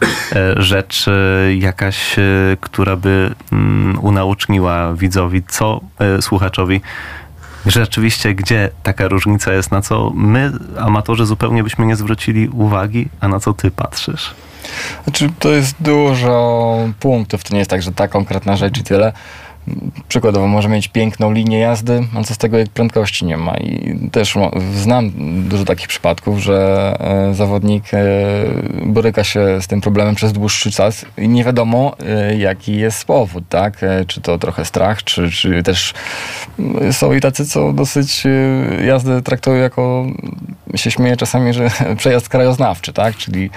[0.56, 1.06] rzecz
[1.58, 2.16] jakaś,
[2.60, 5.80] która by mm, unauczniła widzowi, co
[6.20, 6.80] słuchaczowi
[7.66, 13.28] rzeczywiście, gdzie taka różnica jest, na co my, amatorzy, zupełnie byśmy nie zwrócili uwagi, a
[13.28, 14.34] na co ty patrzysz?
[15.04, 17.44] Znaczy, to jest dużo punktów.
[17.44, 19.12] To nie jest tak, że ta konkretna rzecz i tyle.
[20.08, 23.56] Przykładowo może mieć piękną linię jazdy, a co z tego, jak prędkości nie ma.
[23.56, 24.34] I też
[24.74, 25.10] znam
[25.48, 28.04] dużo takich przypadków, że e, zawodnik e,
[28.86, 33.44] boryka się z tym problemem przez dłuższy czas i nie wiadomo, e, jaki jest powód,
[33.48, 33.80] tak?
[34.06, 35.94] Czy to trochę strach, czy, czy też
[36.92, 38.22] są i tacy, co dosyć
[38.86, 40.06] jazdę traktują jako,
[40.74, 43.16] się śmieję czasami, że przejazd krajoznawczy, tak?
[43.16, 43.50] Czyli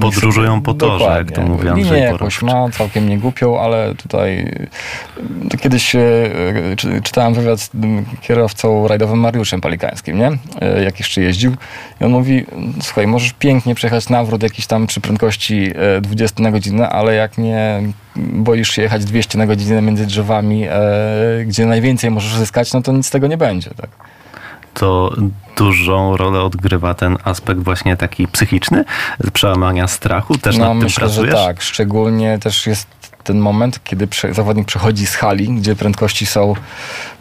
[0.00, 1.54] Podróżują po torze, jak to Dokładnie.
[1.54, 2.42] mówi Andrzej Linię jakąś Borowczyk.
[2.42, 4.68] ma, całkiem nie głupią, ale tutaj y,
[5.50, 5.98] to kiedyś y,
[6.76, 7.70] czy, czytałem wywiad z
[8.20, 10.28] kierowcą rajdowym Mariuszem Palikańskim, nie?
[10.78, 11.56] Y, Jak jeszcze jeździł.
[12.00, 12.44] I on mówi,
[12.82, 17.38] słuchaj, możesz pięknie przejechać nawrót jakiś tam przy prędkości y, 20 na godzinę, ale jak
[17.38, 17.82] nie
[18.16, 20.64] boisz się jechać 200 na godzinę między drzewami,
[21.46, 23.90] gdzie najwięcej możesz zyskać, no to nic z tego nie będzie, tak?
[24.78, 25.12] To
[25.56, 28.84] dużą rolę odgrywa ten aspekt właśnie taki psychiczny,
[29.32, 30.38] przełamania strachu.
[30.38, 31.30] Też nad tym No, myślę, pracujesz?
[31.30, 31.62] że tak.
[31.62, 32.86] Szczególnie też jest
[33.24, 36.54] ten moment, kiedy zawodnik przechodzi z hali, gdzie prędkości są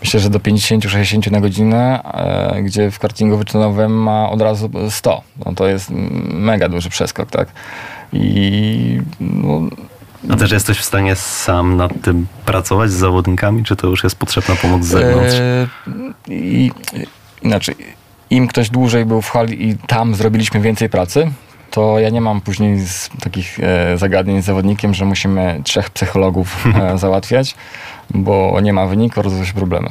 [0.02, 5.22] myślę, że do 50-60 na godzinę, e, gdzie w kartingu wyczynowym ma od razu 100.
[5.46, 5.90] No to jest
[6.34, 7.48] mega duży przeskok, tak?
[8.14, 9.62] I no,
[10.30, 14.16] A też jesteś w stanie sam nad tym pracować z zawodnikami, czy to już jest
[14.16, 15.36] potrzebna pomoc z zewnątrz?
[15.36, 15.68] E,
[17.42, 17.76] I inaczej,
[18.30, 21.32] im ktoś dłużej był w hali i tam zrobiliśmy więcej pracy,
[21.72, 22.80] to ja nie mam później
[23.20, 27.56] takich e, zagadnień z zawodnikiem, że musimy trzech psychologów e, załatwiać,
[28.10, 29.90] bo nie ma wyniku, rozwiązują się problemy.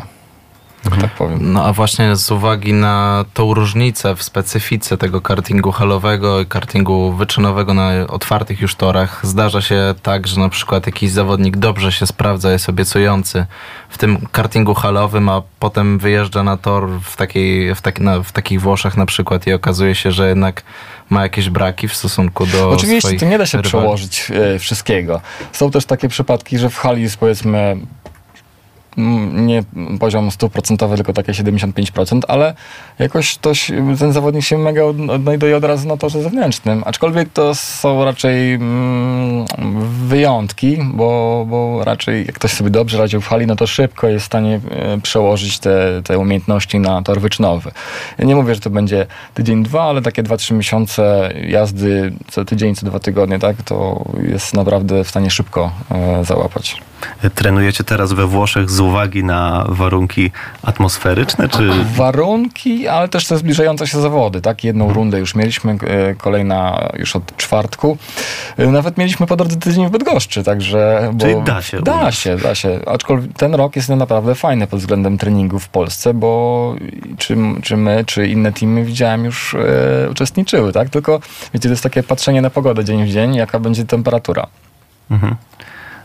[0.91, 1.53] Tak powiem.
[1.53, 7.13] No a właśnie z uwagi na tą różnicę w specyfice tego kartingu halowego i kartingu
[7.13, 12.07] wyczynowego na otwartych już torach, zdarza się tak, że na przykład jakiś zawodnik dobrze się
[12.07, 13.47] sprawdza, jest obiecujący
[13.89, 18.33] w tym kartingu halowym, a potem wyjeżdża na tor w, takiej, w, tak, na, w
[18.33, 20.63] takich Włoszech na przykład i okazuje się, że jednak
[21.11, 23.69] ma jakieś braki w stosunku do Oczywiście to nie da się rywali.
[23.69, 25.21] przełożyć e, wszystkiego.
[25.53, 27.77] Są też takie przypadki, że w hali jest powiedzmy
[29.33, 29.63] nie
[30.01, 32.55] poziom stuprocentowy, tylko takie 75%, ale
[32.99, 36.83] jakoś ktoś, ten zawodnik się mega od- odnajduje od razu na torze zewnętrznym.
[36.87, 39.47] Aczkolwiek to są raczej mm,
[40.07, 44.25] wyjątki, bo, bo raczej jak ktoś sobie dobrze radził w hali, no to szybko jest
[44.25, 47.71] w stanie e, przełożyć te, te umiejętności na tor wyczynowy.
[48.19, 52.45] Ja nie mówię, że to będzie tydzień, dwa, ale takie dwa, trzy miesiące jazdy co
[52.45, 56.83] tydzień, co dwa tygodnie, tak, to jest naprawdę w stanie szybko e, załapać.
[57.35, 60.31] Trenujecie teraz we Włoszech z uwagi na warunki
[60.63, 64.57] atmosferyczne, czy Warunki, ale też te zbliżające się zawody, tak?
[64.57, 64.67] Mhm.
[64.67, 67.99] Jedną rundę już mieliśmy, e, kolejna już od czwartku.
[68.57, 71.13] E, Nawet mieliśmy po drodze tydzień w Bydgoszczy, także...
[71.21, 72.81] Czyli da się Da się, da się.
[72.87, 76.75] Aczkolwiek ten rok jest naprawdę fajny pod względem treningu w Polsce, bo
[77.19, 80.91] czy, czy my, czy inne teamy widziałem już e, uczestniczyły, tak?
[80.91, 81.21] Tylko,
[81.55, 84.47] wiecie, to jest takie patrzenie na pogodę dzień w dzień, jaka będzie temperatura.
[85.11, 85.37] Mhm.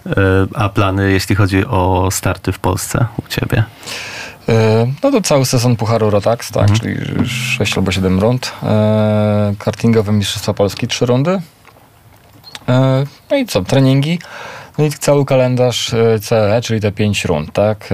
[0.06, 0.12] E,
[0.56, 3.64] A plany, jeśli chodzi o starty w Polsce u ciebie?
[4.50, 6.80] E, No to cały sezon Pucharu Rotax, tak, Mhm.
[6.80, 8.52] czyli 6 albo 7 rund.
[8.64, 11.42] E, Kartingowe Mistrzostwa Polski 3 rundy.
[13.32, 14.20] No i co, treningi.
[14.78, 17.90] No i cały kalendarz CE, czyli te 5 rund, tak?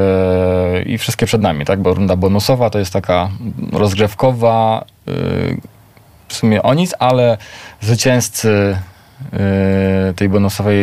[0.85, 1.81] I wszystkie przed nami, tak?
[1.81, 3.29] Bo runda bonusowa to jest taka
[3.71, 4.85] rozgrzewkowa,
[6.27, 7.37] w sumie o nic, ale
[7.81, 8.77] zwycięzcy
[10.15, 10.77] tej bonusowej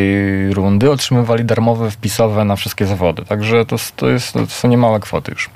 [0.55, 3.25] rundy otrzymywali darmowe wpisowe na wszystkie zawody.
[3.25, 5.51] Także to, to, jest, to są niemałe kwoty już.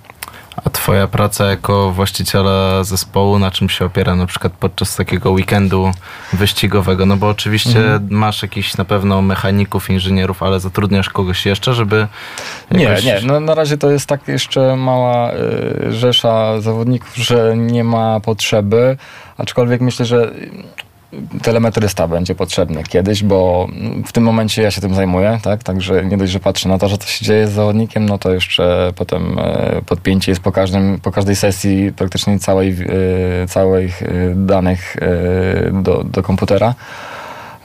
[0.64, 5.92] A twoja praca jako właściciela zespołu, na czym się opiera na przykład podczas takiego weekendu
[6.32, 7.06] wyścigowego?
[7.06, 8.08] No bo oczywiście Mhm.
[8.10, 12.06] masz jakiś na pewno mechaników, inżynierów, ale zatrudniasz kogoś jeszcze, żeby
[12.70, 13.04] jakoś...
[13.04, 13.20] Nie, nie.
[13.26, 18.96] No, na razie to jest tak jeszcze mała y, rzesza zawodników, że nie ma potrzeby.
[19.38, 20.30] Aczkolwiek myślę, że
[21.42, 23.68] telemetrysta będzie potrzebny kiedyś, bo
[24.06, 25.62] w tym momencie ja się tym zajmuję, tak?
[25.62, 28.32] Także nie dość, że patrzę na to, że to się dzieje z zawodnikiem, no to
[28.32, 32.76] jeszcze potem e, podpięcie jest po, każdym, po każdej sesji praktycznie całej,
[33.42, 34.96] e, całych e, danych
[35.72, 36.74] do, do komputera.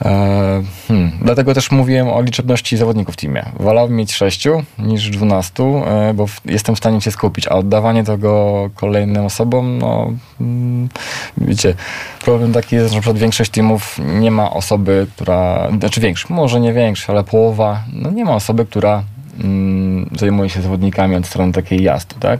[0.03, 0.43] E,
[0.87, 3.45] Hmm, dlatego też mówiłem o liczebności zawodników w teamie.
[3.59, 8.69] Wolałbym mieć sześciu niż dwunastu, e, bo jestem w stanie się skupić, a oddawanie tego
[8.75, 10.11] kolejnym osobom, no
[10.41, 10.89] mm,
[11.37, 11.73] wiecie,
[12.21, 16.73] problem taki jest, że przykład większość teamów nie ma osoby, która, znaczy większość, może nie
[16.73, 19.03] większość, ale połowa, no nie ma osoby, która
[19.43, 22.39] mm, zajmuje się zawodnikami od strony takiej jazdy, tak?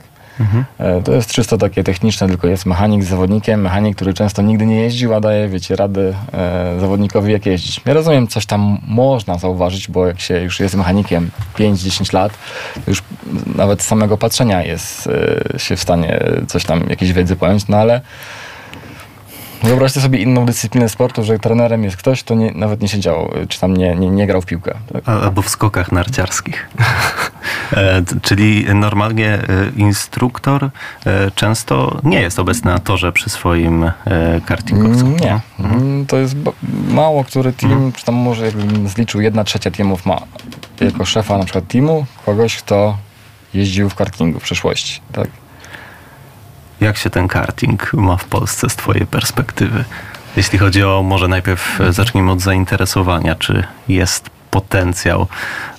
[0.80, 4.65] E, To jest czysto takie techniczne, tylko jest mechanik z zawodnikiem, mechanik, który często nigdy
[4.65, 7.82] nie jeździł, a daje, wiecie, rady e, zawodnikowi jak jeździć.
[7.86, 12.34] Ja rozumiem, coś tam można zauważyć, bo jak się już jest mechanikiem 5-10 lat,
[12.88, 13.04] już
[13.56, 15.10] nawet z samego patrzenia jest
[15.54, 18.02] e, się w stanie coś tam, jakieś wiedzy pojąć, no ale
[19.63, 23.60] Wyobraźcie sobie inną dyscyplinę sportu, że trenerem jest ktoś, kto nie, nawet nie siedział, czy
[23.60, 24.73] tam nie, nie, nie grał w piłkę.
[24.93, 25.10] Tak?
[25.10, 26.69] Albo w skokach narciarskich.
[27.73, 29.41] E, Czyli normalnie e,
[29.78, 30.63] instruktor
[31.06, 33.91] e, często nie jest obecny na torze przy swoim
[34.45, 35.08] kartingowcu.
[35.08, 35.39] Nie.
[35.60, 36.36] Mm, To jest
[36.88, 40.19] mało który team, czy tam może jakbym zliczył jedna trzecia teamów ma
[40.82, 42.97] jako szefa na przykład teamu kogoś, kto
[43.54, 45.02] jeździł w kartingu w przeszłości.
[45.12, 45.28] Tak.
[46.84, 49.84] Jak się ten karting ma w Polsce z Twojej perspektywy?
[50.38, 53.36] Jeśli chodzi o, może najpierw e, zacznijmy od zainteresowania.
[53.36, 55.28] Czy jest potencjał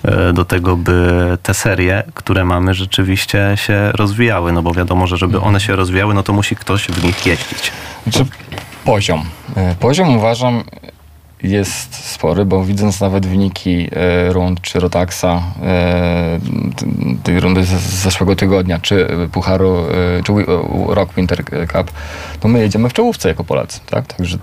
[0.03, 4.51] e, do tego, by te serie, które mamy, rzeczywiście się rozwijały?
[4.51, 7.71] No bo wiadomo, że żeby one się rozwijały, no to musi ktoś w nich jeździć.
[8.03, 8.25] Znaczy
[8.85, 9.25] poziom.
[9.55, 10.63] E, Poziom uważam
[11.45, 16.39] jest spory, bo widząc nawet wyniki e, rund czy Rotaxa, e,
[17.23, 19.77] tej rundy z, zeszłego tygodnia, czy Pucharu,
[20.19, 20.33] e, czy
[20.87, 21.91] Rock Winter Cup,
[22.39, 24.07] to my jedziemy w czołówce jako Polacy, tak?
[24.07, 24.37] Także,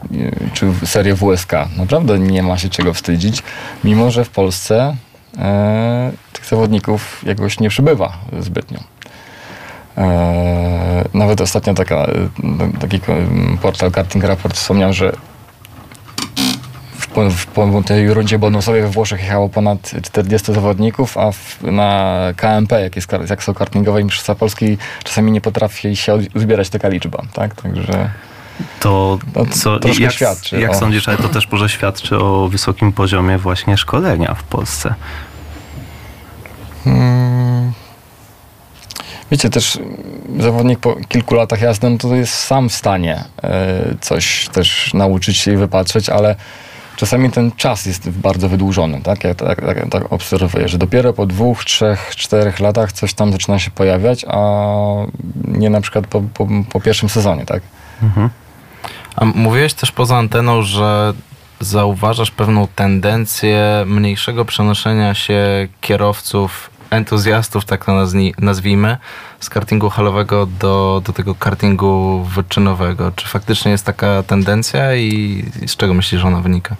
[0.52, 1.52] czy serię WSK.
[1.76, 3.42] Naprawdę nie ma się czego wstydzić,
[3.84, 4.96] mimo że w Polsce
[6.32, 8.78] tych zawodników jakoś nie przybywa zbytnio.
[11.14, 12.06] Nawet ostatnio taka,
[12.80, 13.00] taki
[13.62, 15.12] portal Karting Raport wspomniał, że
[17.30, 22.80] w, po- tej rundzie bonusowej we Włoszech jechało ponad 40 zawodników, a w, na KMP,
[22.80, 27.54] jak jest jak są kartingowe Mistrzostwa Polski, czasami nie potrafi się uzbierać taka liczba, tak?
[27.62, 28.10] Także
[28.80, 32.92] To No, co, jak, świadczy jak o- sądzisz, ale to też może świadczy o wysokim
[32.92, 34.94] poziomie właśnie szkolenia w Polsce.
[36.86, 37.72] Mm.
[39.30, 39.78] Wiecie, też
[40.38, 45.36] zawodnik po kilku latach jazdy, no to jest sam w stanie e, coś też nauczyć
[45.36, 46.36] się i wypatrzeć, ale
[47.02, 49.24] czasami ten czas jest bardzo wydłużony, tak?
[49.24, 53.58] Ja tak, tak, tak obserwuję, że dopiero po dwóch, trzech, czterech latach coś tam zaczyna
[53.58, 54.36] się pojawiać, a
[55.48, 57.62] nie na przykład po, po, po pierwszym sezonie, tak?
[59.16, 61.12] A mówiłeś też poza anteną, że
[61.60, 68.96] zauważasz pewną tendencję mniejszego przenoszenia się kierowców, entuzjastów, tak to nazwi- nazwijmy,
[69.40, 73.12] z kartingu halowego do, do tego kartingu wyczynowego.
[73.16, 76.76] Czy faktycznie jest taka tendencja i z czego myślisz, że ona wynika?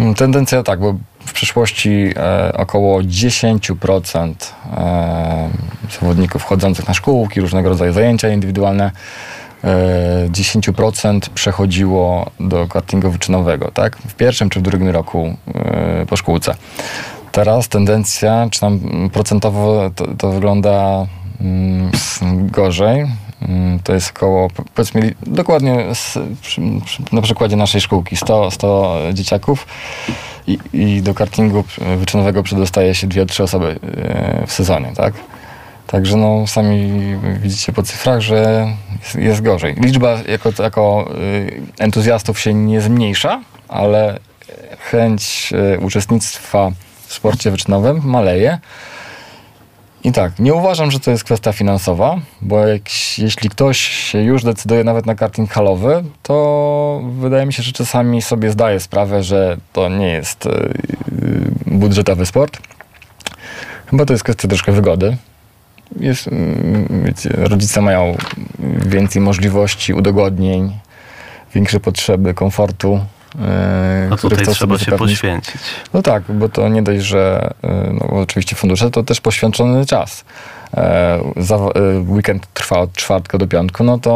[0.00, 0.94] Mm, Tendencja tak, bo
[1.26, 4.34] w przeszłości e, około 10%
[4.76, 5.48] e,
[6.00, 8.90] zawodników chodzących na szkółki, różnego rodzaju zajęcia indywidualne,
[9.64, 13.96] e, 10% przechodziło do kartingu wyczynowego, tak?
[13.96, 16.54] W pierwszym czy w drugim roku e, po szkółce.
[17.32, 18.80] Teraz tendencja, czy tam
[19.12, 21.06] procentowo to, to wygląda
[21.40, 21.90] mm,
[22.50, 23.06] gorzej.
[23.48, 28.50] Mm, To jest około, po- powiedzmy, dokładnie z, przy, przy, na przykładzie naszej szkółki, 100,
[28.50, 29.66] 100 dzieciaków
[30.46, 35.14] i, i do kartingu e, wyczynowego przedostaje się dwie, trzy osoby e, w sezonie, tak?
[35.86, 36.92] Także no, sami
[37.42, 38.66] widzicie po cyfrach, że
[39.02, 39.74] jest, jest gorzej.
[39.80, 44.18] Liczba jako, jako y, entuzjastów się nie zmniejsza, ale
[44.90, 46.70] chęć y, uczestnictwa
[47.06, 48.58] w sporcie wyczynowym maleje.
[50.04, 52.82] I tak, nie uważam, że to jest kwestia finansowa, bo jak,
[53.18, 58.22] jeśli ktoś się już decyduje nawet na karting halowy, to wydaje mi się, że czasami
[58.22, 62.58] sobie zdaje sprawę, że to nie jest y, y, budżetowy sport.
[63.86, 65.16] Chyba to jest kwestia troszkę wygody.
[66.00, 68.16] Jest, mm, wiecie, rodzice mają
[68.86, 70.78] więcej możliwości, udogodnień,
[71.54, 73.00] większe potrzeby komfortu.
[73.34, 75.10] Y, No tutaj trzeba się zapewnić.
[75.20, 75.56] poświęcić.
[75.94, 80.24] No tak, bo to nie dość, że y, no, oczywiście fundusze to też poświęcony czas.
[80.76, 81.20] E,
[81.74, 84.14] e, weekend trwa od czwartku do piątku, no to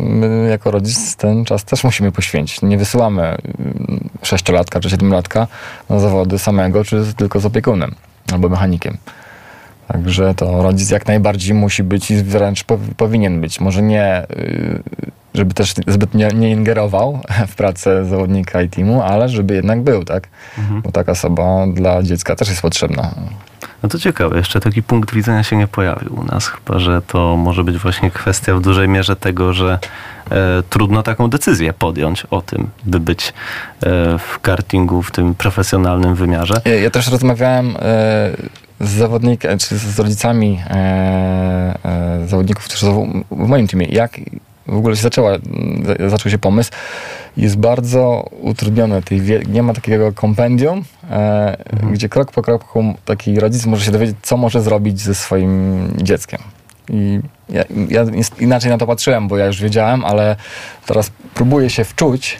[0.00, 2.62] my jako rodzic ten czas też musimy poświęcić.
[2.62, 5.46] Nie wysyłamy y, sześciolatka czy siedmiolatka
[5.90, 7.94] na zawody samego, czy tylko z opiekunem
[8.32, 8.96] albo mechanikiem.
[9.88, 13.60] Także to rodzic jak najbardziej musi być i wręcz pow- powinien być.
[13.60, 14.82] Może nie, y,
[15.34, 20.04] żeby też zbyt nie, nie ingerował w pracę zawodnika i teamu, ale żeby jednak był,
[20.04, 20.28] tak?
[20.82, 23.10] Bo taka osoba dla dziecka też jest potrzebna.
[23.82, 27.36] No to ciekawe, jeszcze taki punkt widzenia się nie pojawił u nas, chyba że to
[27.36, 29.78] może być właśnie kwestia w dużej mierze tego, że
[30.30, 33.32] e, trudno taką decyzję podjąć o tym, by być e,
[34.18, 36.60] w kartingu w tym profesjonalnym wymiarze.
[36.64, 38.30] Ja, ja też rozmawiałem e,
[38.84, 40.74] z zawodnikiem, czy z rodzicami e,
[41.84, 43.86] e, zawodników, którzy są w moim teamie.
[43.86, 44.20] Jak
[44.66, 45.32] w ogóle się zaczęła,
[45.84, 46.70] za- zaczął się pomysł.
[47.36, 49.02] Jest bardzo utrudnione.
[49.48, 51.56] Nie ma takiego kompendium, e,
[51.92, 56.40] gdzie krok po kroku taki rodzic może się dowiedzieć, co może zrobić ze swoim dzieckiem.
[56.88, 58.04] I ja, ja
[58.40, 60.36] inaczej na to patrzyłem, bo ja już wiedziałem, ale
[60.86, 62.38] teraz próbuję się wczuć e,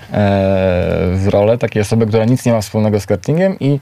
[1.15, 3.81] w rolę takiej osoby, która nic nie ma wspólnego z kartingiem i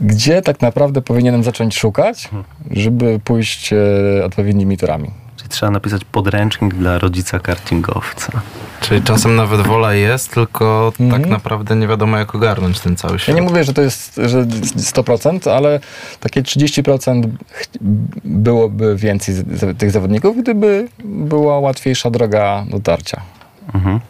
[0.00, 2.28] gdzie tak naprawdę powinienem zacząć szukać,
[2.70, 3.76] żeby pójść e,
[4.24, 5.10] odpowiednimi torami.
[5.36, 8.32] Czyli trzeba napisać podręcznik dla rodzica kartingowca.
[8.80, 11.20] Czyli czasem nawet wola jest, tylko Mhm.
[11.22, 13.36] tak naprawdę nie wiadomo jak ogarnąć ten cały Ja świat.
[13.36, 14.42] nie mówię, że to jest że
[14.76, 15.80] 100%, ale
[16.20, 17.66] takie 30% ch-
[18.24, 23.20] byłoby więcej z- z- tych zawodników, gdyby była łatwiejsza droga dotarcia.
[23.74, 24.00] Mhm.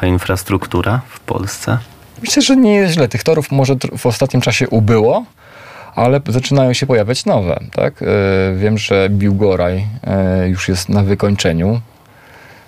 [0.00, 1.78] A infrastruktura w Polsce?
[2.22, 3.08] Myślę, że nie jest źle.
[3.08, 5.24] Tych torów może w ostatnim czasie ubyło,
[5.94, 7.60] ale zaczynają się pojawiać nowe.
[7.72, 8.02] Tak?
[8.02, 8.06] E,
[8.56, 11.80] Wiem, że Biłgoraj e, już jest na wykończeniu.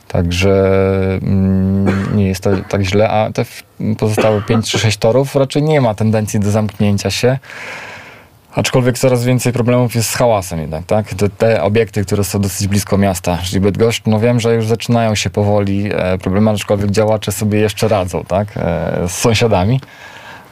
[0.08, 0.78] Także
[1.22, 3.44] mm, nie jest to tak źle, a te
[3.98, 7.38] pozostałe 5 czy 6 torów raczej nie ma tendencji do zamknięcia się.
[8.58, 11.14] Aczkolwiek coraz więcej problemów jest z hałasem jednak, tak?
[11.14, 15.14] Te, te obiekty, które są dosyć blisko miasta, czyli Bydgoszcz, no wiem, że już zaczynają
[15.14, 18.48] się powoli e, problemy, aczkolwiek działacze sobie jeszcze radzą, tak?
[18.56, 19.80] E, z sąsiadami.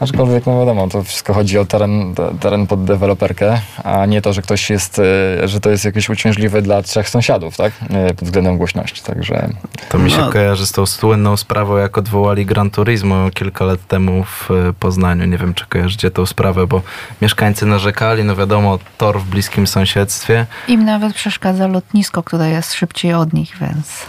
[0.01, 4.33] Aczkolwiek, no wiadomo, to wszystko chodzi o teren, te- teren pod deweloperkę, a nie to,
[4.33, 4.99] że ktoś jest,
[5.43, 7.73] e, że to jest jakieś uciążliwe dla trzech sąsiadów, tak?
[7.91, 9.49] E, pod względem głośności, także...
[9.89, 10.33] To mi się No.
[10.33, 15.27] kojarzy z tą słynną sprawą, jak odwołali Gran Turismo kilka lat temu w e, Poznaniu.
[15.27, 16.83] Nie wiem, czy kojarzycie tą sprawę, bo
[17.23, 20.47] mieszkańcy narzekali, no wiadomo, tor w bliskim sąsiedztwie.
[20.69, 24.07] Im nawet przeszkadza lotnisko, które jest szybciej od nich, więc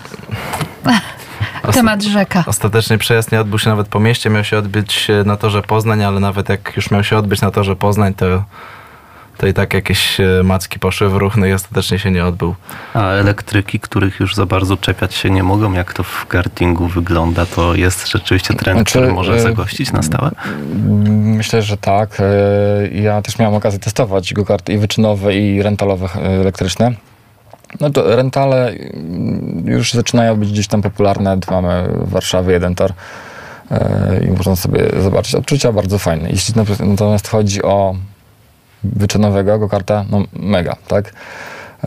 [1.72, 2.44] temat rzeka.
[2.48, 6.04] Ostatecznie przejazd nie odbył się nawet po mieście, miał się odbyć e, na torze Poznań,
[6.04, 8.44] ale nawet jak już miał się odbyć na torze Poznań, to,
[9.38, 12.56] to i tak jakieś e, macki poszły w ruch, no i ostatecznie się nie odbył.
[12.94, 17.46] A elektryki, których już za bardzo czepiać się nie mogą, jak to w kartingu wygląda,
[17.46, 20.32] to jest rzeczywiście trend, Znaczy, który może e, zagościć na stałe?
[21.14, 22.22] Myślę, że tak.
[22.92, 26.10] Ja też miałem okazję testować go-karty i wyczynowe, i rentalowe
[26.42, 26.94] elektryczne.
[27.80, 31.38] No to rentale mm, już zaczynają być gdzieś tam popularne.
[31.52, 32.94] Mamy w Warszawie jeden tor
[33.72, 35.36] e, i można sobie zobaczyć.
[35.36, 36.30] Odczucia bardzo fajne.
[36.30, 37.96] Jeśli natomiast chodzi o
[38.84, 41.14] wyczynowego go-karta, no mega, tak?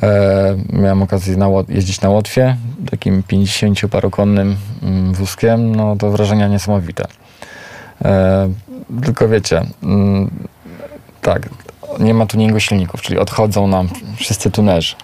[0.03, 2.57] E, miałem okazję na, jeździć na Łotwie,
[2.91, 7.05] takim 50-parokonnym mm, wózkiem, no to wrażenia niesamowite.
[8.05, 8.53] E,
[9.05, 10.31] tylko wiecie, mm,
[11.23, 11.49] tak,
[11.99, 14.95] nie ma tuningu silników, czyli odchodzą nam wszyscy tunerzy.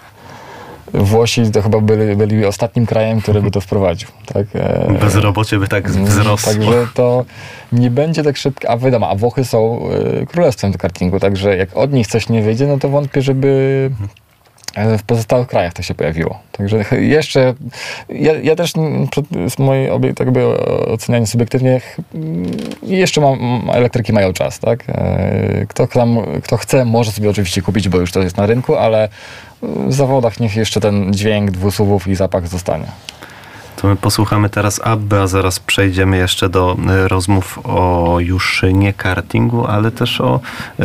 [0.94, 4.08] Włosi to chyba byli, byli ostatnim krajem, który by to wprowadził.
[4.26, 4.46] Tak?
[4.54, 6.52] E, Bezrobocie by tak wzrosło.
[6.52, 7.24] Także to
[7.72, 8.68] nie będzie tak szybko.
[8.68, 9.88] A wiadomo, a Włochy są
[10.22, 13.90] e, królestwem do kartingu, także jak od nich coś nie wyjdzie, no to wątpię, żeby
[14.98, 16.38] w pozostałych krajach to się pojawiło.
[16.52, 17.54] Także jeszcze,
[18.08, 18.72] ja, ja też
[19.48, 20.44] z mojej obie- tak jakby
[21.26, 21.80] subiektywnie,
[22.82, 24.84] jeszcze mam, elektryki mają czas, tak?
[24.88, 28.76] E, Kto, tam, kto chce, może sobie oczywiście kupić, bo już to jest na rynku,
[28.76, 29.08] ale
[29.62, 32.86] w zawodach niech jeszcze ten dźwięk dwusuwów i zapach zostanie.
[33.76, 38.92] To my posłuchamy teraz Abby, a zaraz przejdziemy jeszcze do e, rozmów o już nie
[38.92, 40.40] kartingu, ale też o
[40.80, 40.84] e,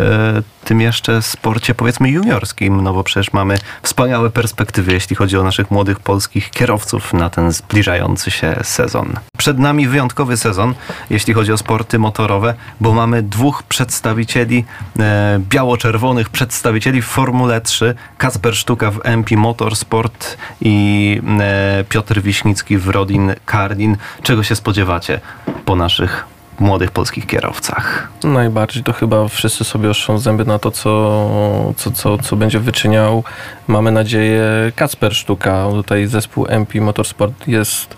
[0.64, 5.72] tym jeszcze sporcie powiedzmy juniorskim, no bo przecież mamy wspaniałe perspektywy, jeśli chodzi o naszych
[5.72, 9.14] młodych polskich kierowców na ten zbliżający się sezon.
[9.38, 10.74] Przed nami wyjątkowy sezon,
[11.10, 14.66] jeśli chodzi o sporty motorowe, bo mamy dwóch przedstawicieli,
[15.00, 22.78] e, biało-czerwonych przedstawicieli w Formule 3, Kasper Sztuka w MP Motorsport i e, Piotr Wiśnicki
[22.78, 23.98] w Rodin Karlin.
[24.24, 25.20] Czego się spodziewacie
[25.66, 26.26] po naszych
[26.60, 28.12] młodych polskich kierowcach?
[28.24, 33.24] Najbardziej to chyba wszyscy sobie oszczą zęby na to, co, co, co, co będzie wyczyniał.
[33.68, 34.44] Mamy nadzieję
[34.76, 35.68] Kacper Sztuka.
[35.72, 37.98] Tutaj zespół MP Motorsport jest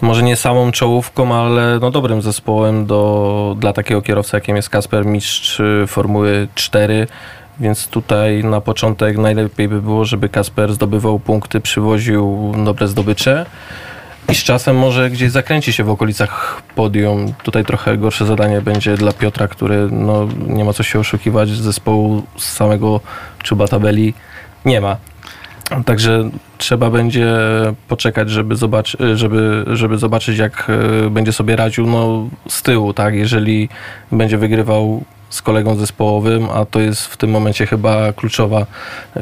[0.00, 5.06] może nie samą czołówką, ale no dobrym zespołem do, dla takiego kierowcy, jakim jest Kasper,
[5.06, 7.06] mistrz y, Formuły 4.
[7.60, 13.46] Więc tutaj na początek najlepiej by było, żeby Kasper zdobywał punkty, przywoził dobre zdobycze.
[14.30, 17.32] I z czasem może gdzieś zakręci się w okolicach podium.
[17.42, 21.60] Tutaj trochę gorsze zadanie będzie dla Piotra, który no, nie ma co się oszukiwać, z
[21.60, 23.00] zespołu z samego
[23.42, 24.14] czuba tabeli
[24.64, 24.96] nie ma.
[25.86, 27.26] Także trzeba będzie
[27.88, 30.66] poczekać, żeby, zobacz, żeby, żeby zobaczyć, jak
[31.06, 33.14] e, będzie sobie radził no, z tyłu, tak?
[33.14, 33.68] Jeżeli
[34.12, 38.66] będzie wygrywał z kolegą zespołowym, a to jest w tym momencie chyba kluczowa,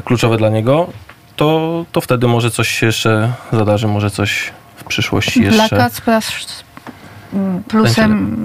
[0.05, 0.87] kluczowe dla niego,
[1.35, 5.77] to, to wtedy może coś się jeszcze zadarzy, może coś w przyszłości Dla jeszcze.
[5.77, 6.19] Kacpra
[7.67, 8.37] plusem,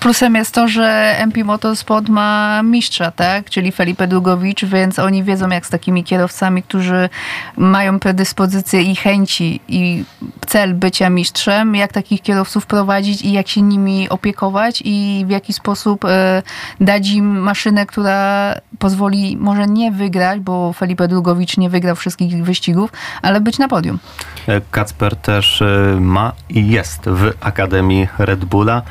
[0.00, 3.50] plusem jest to, że MP Motorsport ma mistrza, tak?
[3.50, 7.08] Czyli Felipe Długowicz, więc oni wiedzą jak z takimi kierowcami, którzy
[7.56, 10.04] mają predyspozycje i chęci i
[10.52, 15.52] cel bycia mistrzem, jak takich kierowców prowadzić i jak się nimi opiekować i w jaki
[15.52, 16.42] sposób e,
[16.80, 22.92] dać im maszynę, która pozwoli może nie wygrać, bo Felipe Długowicz nie wygrał wszystkich wyścigów,
[23.22, 23.98] ale być na podium.
[24.46, 28.82] E, Kacper też e, ma i jest w Akademii Red Bulla.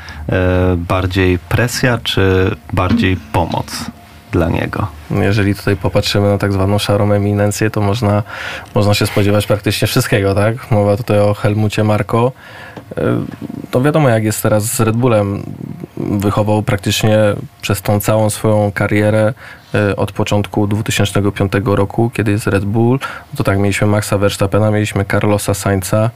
[0.76, 3.90] Bardziej presja, czy bardziej pomoc
[4.32, 4.86] dla niego?
[5.10, 8.22] Jeżeli tutaj popatrzymy na tak zwaną szarą eminencję, to można,
[8.74, 10.70] można się spodziewać praktycznie wszystkiego, tak?
[10.70, 12.32] Mowa tutaj o Helmucie Marko.
[12.96, 13.02] E,
[13.70, 15.42] To wiadomo, jak jest teraz z Red Bullem.
[15.96, 17.18] Wychował praktycznie
[17.62, 19.34] przez tą całą swoją karierę
[19.74, 22.98] e, od początku 2005 roku, kiedy jest Red Bull.
[23.36, 26.10] To tak, mieliśmy Maxa Verstappena, mieliśmy Carlosa Sainza,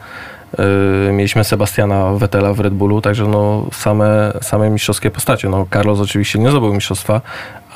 [0.59, 5.49] e, mieliśmy Sebastiana Vettela w Red Bullu, także no same, same mistrzowskie postacie.
[5.49, 7.21] No Carlos oczywiście nie zdobył mistrzostwa,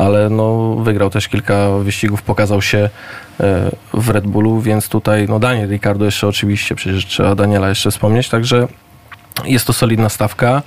[0.00, 2.78] ale no wygrał też kilka wyścigów, pokazał się
[3.40, 7.90] e, w Red Bullu, więc tutaj no Daniel Ricardo jeszcze oczywiście, przecież trzeba Daniela jeszcze
[7.90, 8.68] wspomnieć, także
[9.44, 10.62] jest to solidna stawka.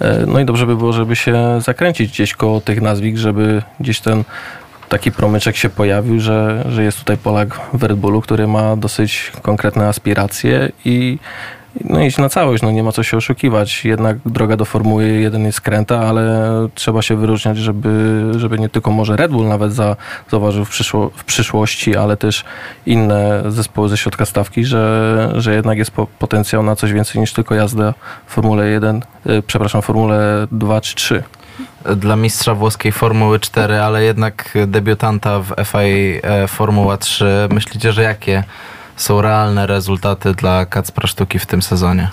[0.00, 4.00] E, No i dobrze by było, żeby się zakręcić gdzieś koło tych nazwisk, żeby gdzieś
[4.00, 4.24] ten
[4.88, 9.32] taki promyczek się pojawił, że, że jest tutaj Polak w Red Bullu, który ma dosyć
[9.42, 11.18] konkretne aspiracje i
[11.80, 13.84] no iść na całość, no nie ma co się oszukiwać.
[13.84, 18.90] Jednak droga do Formuły 1 jest kręta, ale trzeba się wyróżniać, żeby, żeby nie tylko
[18.90, 19.96] może Red Bull nawet za,
[20.30, 22.44] zauważył w, przyszło, w przyszłości, ale też
[22.86, 27.32] inne zespoły ze środka stawki, że, że jednak jest po, potencjał na coś więcej niż
[27.32, 27.94] tylko jazda
[28.26, 31.22] w Formule 1, y, przepraszam, Formule 2 czy 3.
[31.96, 37.48] Dla mistrza włoskiej Formuły 4, ale jednak debiutanta w FIA e, Formuła 3.
[37.50, 38.44] Myślicie, że jakie
[38.96, 42.10] są realne rezultaty dla Kacpra Sztuki w tym sezonie?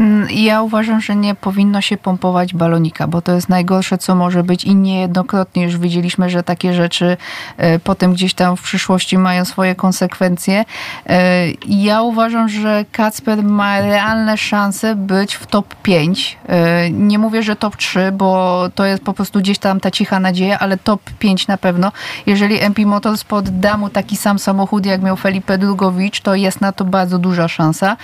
[0.00, 4.42] Mm, Ja uważam, że nie powinno się pompować balonika, bo to jest najgorsze, co może
[4.42, 7.16] być i niejednokrotnie już widzieliśmy, że takie rzeczy
[7.56, 10.64] e, potem gdzieś tam w przyszłości mają swoje konsekwencje.
[11.06, 16.38] E, Ja uważam, że Kacper ma realne szanse być w top 5.
[16.48, 20.20] E, Nie mówię, że top 3, bo to jest po prostu gdzieś tam ta cicha
[20.20, 21.92] nadzieja, ale top 5 na pewno.
[22.26, 26.72] Jeżeli MP Motorsport da mu taki sam samochód, jak miał Felipe Drugowicz, to jest na
[26.72, 27.96] to bardzo duża szansa.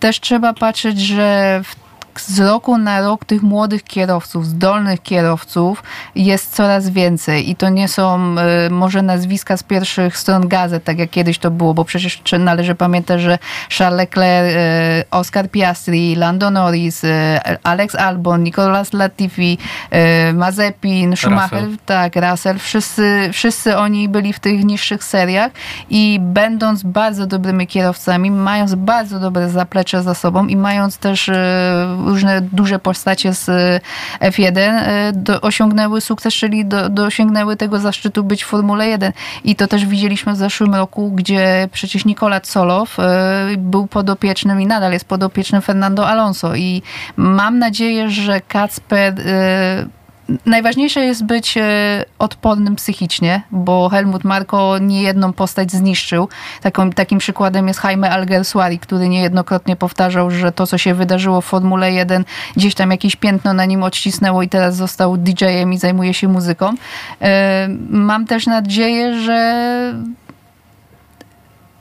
[0.00, 1.85] Też trzeba patrzeć, że w
[2.20, 5.82] z roku na rok tych młodych kierowców, zdolnych kierowców
[6.14, 8.36] jest coraz więcej i to nie są
[8.66, 12.74] y, może nazwiska z pierwszych stron gazet, tak jak kiedyś to było, bo przecież należy
[12.74, 13.38] pamiętać, że
[13.78, 17.08] Charles Leclerc, y, Oscar Piastri, Lando Norris, y,
[17.62, 19.58] Alex Albon, Nicolas Latifi,
[20.34, 21.78] Mazepin, Schumacher, Russell.
[21.86, 25.52] tak, Russell, wszyscy, wszyscy oni byli w tych niższych seriach
[25.90, 32.05] i będąc bardzo dobrymi kierowcami, mając bardzo dobre zaplecze za sobą i mając też e,
[32.06, 33.80] różne duże postacie z e,
[34.20, 39.12] F1, e, do, osiągnęły sukces, czyli do, dosięgnęły tego zaszczytu być w Formule 1.
[39.44, 44.66] I to też widzieliśmy w zeszłym roku, gdzie przecież Nikola Solow e, był podopiecznym i
[44.66, 46.54] nadal jest podopiecznym Fernando Alonso.
[46.54, 46.82] I
[47.16, 49.14] mam nadzieję, że Kacper
[50.46, 56.28] Najważniejsze jest być e, odpornym psychicznie, bo Helmut Marko niejedną postać zniszczył.
[56.94, 61.92] Takim przykładem jest Jaime Alguersuari, który niejednokrotnie powtarzał, że to, co się wydarzyło w Formule
[61.92, 62.24] 1,
[62.56, 66.74] gdzieś tam jakieś piętno na nim odcisnęło i teraz został DJ-em i zajmuje się muzyką.
[67.22, 69.94] E, Mam też nadzieję, że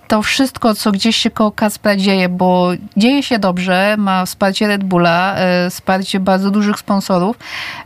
[0.08, 4.84] to wszystko, co gdzieś się koło Kacpra dzieje, bo dzieje się dobrze, ma wsparcie Red
[4.84, 7.38] Bulla, e, wsparcie bardzo dużych sponsorów,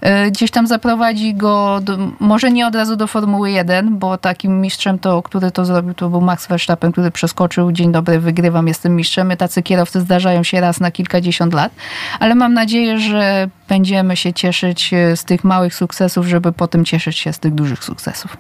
[0.02, 4.62] e, gdzieś tam zaprowadzi go, do, może nie od razu do Formuły 1, bo takim
[4.62, 8.96] mistrzem, to, który to zrobił, to był Max Verstappen, który przeskoczył, dzień dobry, wygrywam, jestem
[8.96, 9.30] mistrzem.
[9.38, 11.72] Tacy kierowcy zdarzają się raz na kilkadziesiąt lat,
[12.20, 17.18] ale mam nadzieję, że będziemy się cieszyć e, z tych małych sukcesów, żeby potem cieszyć
[17.18, 18.38] się z tych dużych sukcesów.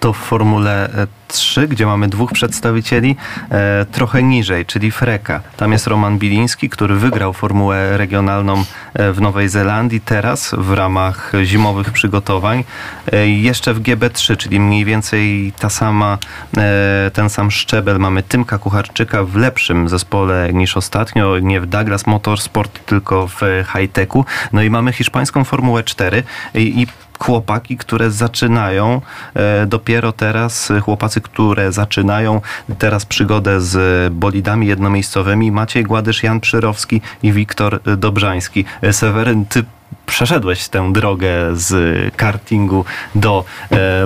[0.00, 0.88] To w Formule
[1.32, 3.16] 3, gdzie mamy dwóch przedstawicieli
[3.50, 5.40] e, trochę niżej, czyli Freka.
[5.56, 8.64] Tam jest Roman Biliński, który wygrał formułę regionalną
[8.94, 10.00] e, w Nowej Zelandii.
[10.00, 12.64] Teraz w ramach zimowych przygotowań
[13.12, 16.18] e, jeszcze w GB3, czyli mniej więcej ta sama,
[16.56, 22.06] e, ten sam szczebel mamy Tymka Kucharczyka w lepszym zespole niż ostatnio, nie w Douglas
[22.06, 23.40] Motorsport, tylko w
[23.72, 24.24] high-techu.
[24.52, 26.22] No i mamy hiszpańską Formułę 4
[26.54, 26.86] i, i
[27.22, 29.00] chłopaki, które zaczynają
[29.34, 32.40] e, dopiero teraz, e, chłopacy, które zaczynają
[32.78, 38.64] teraz przygodę z bolidami jednomiejscowymi, Maciej Gładysz, Jan Przyrowski i Wiktor Dobrzański.
[38.82, 39.64] E, Seweryn, ty
[40.06, 41.74] przeszedłeś tę drogę z
[42.16, 43.44] kartingu do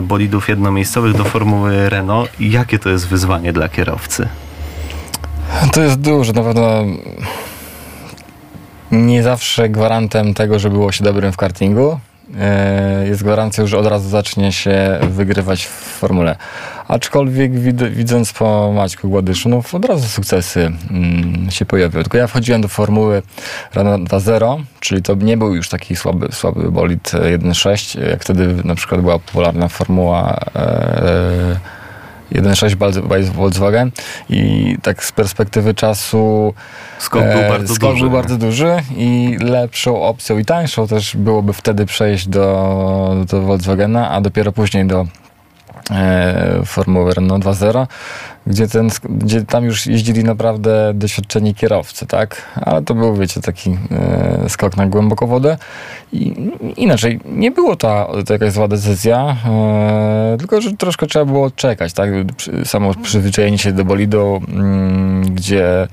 [0.02, 2.30] bolidów jednomiejscowych, do Formuły Renault.
[2.40, 4.28] Jakie to jest wyzwanie dla kierowcy?
[5.72, 6.84] To jest duże, na pewno
[8.90, 12.00] nie zawsze gwarantem tego, że było się dobrym w kartingu.
[12.38, 16.36] E, jest gwarancją, że od razu zacznie się wygrywać w formule.
[16.88, 22.02] Aczkolwiek wid- widząc po Maćku Gładyszu, no od razu sukcesy mm, się pojawiły.
[22.02, 23.22] Tylko ja wchodziłem do formuły
[23.74, 28.54] Renault 2.0, czyli to nie był już taki słaby, słaby bolid e, 1.6, jak wtedy
[28.64, 31.56] na przykład była popularna formuła e,
[32.32, 33.90] 1.6 Volkswagen
[34.30, 36.54] i tak z perspektywy czasu
[36.98, 38.02] Skok był e, bardzo skok duży.
[38.02, 44.10] był bardzo duży i lepszą opcją i tańszą też byłoby wtedy przejść do, do Volkswagena,
[44.10, 45.06] a dopiero później do
[46.64, 47.86] Formuły Renault 2.0,
[48.46, 52.42] gdzie, ten, gdzie tam już jeździli naprawdę doświadczeni kierowcy, tak?
[52.54, 55.58] Ale to był, wiecie, taki e, skok na głęboką wodę.
[56.12, 61.50] I inaczej, nie było to, to jakaś zła decyzja, e, tylko że troszkę trzeba było
[61.50, 62.10] czekać, tak?
[62.64, 65.88] Samo przyzwyczajenie się do bolidu, mm, gdzie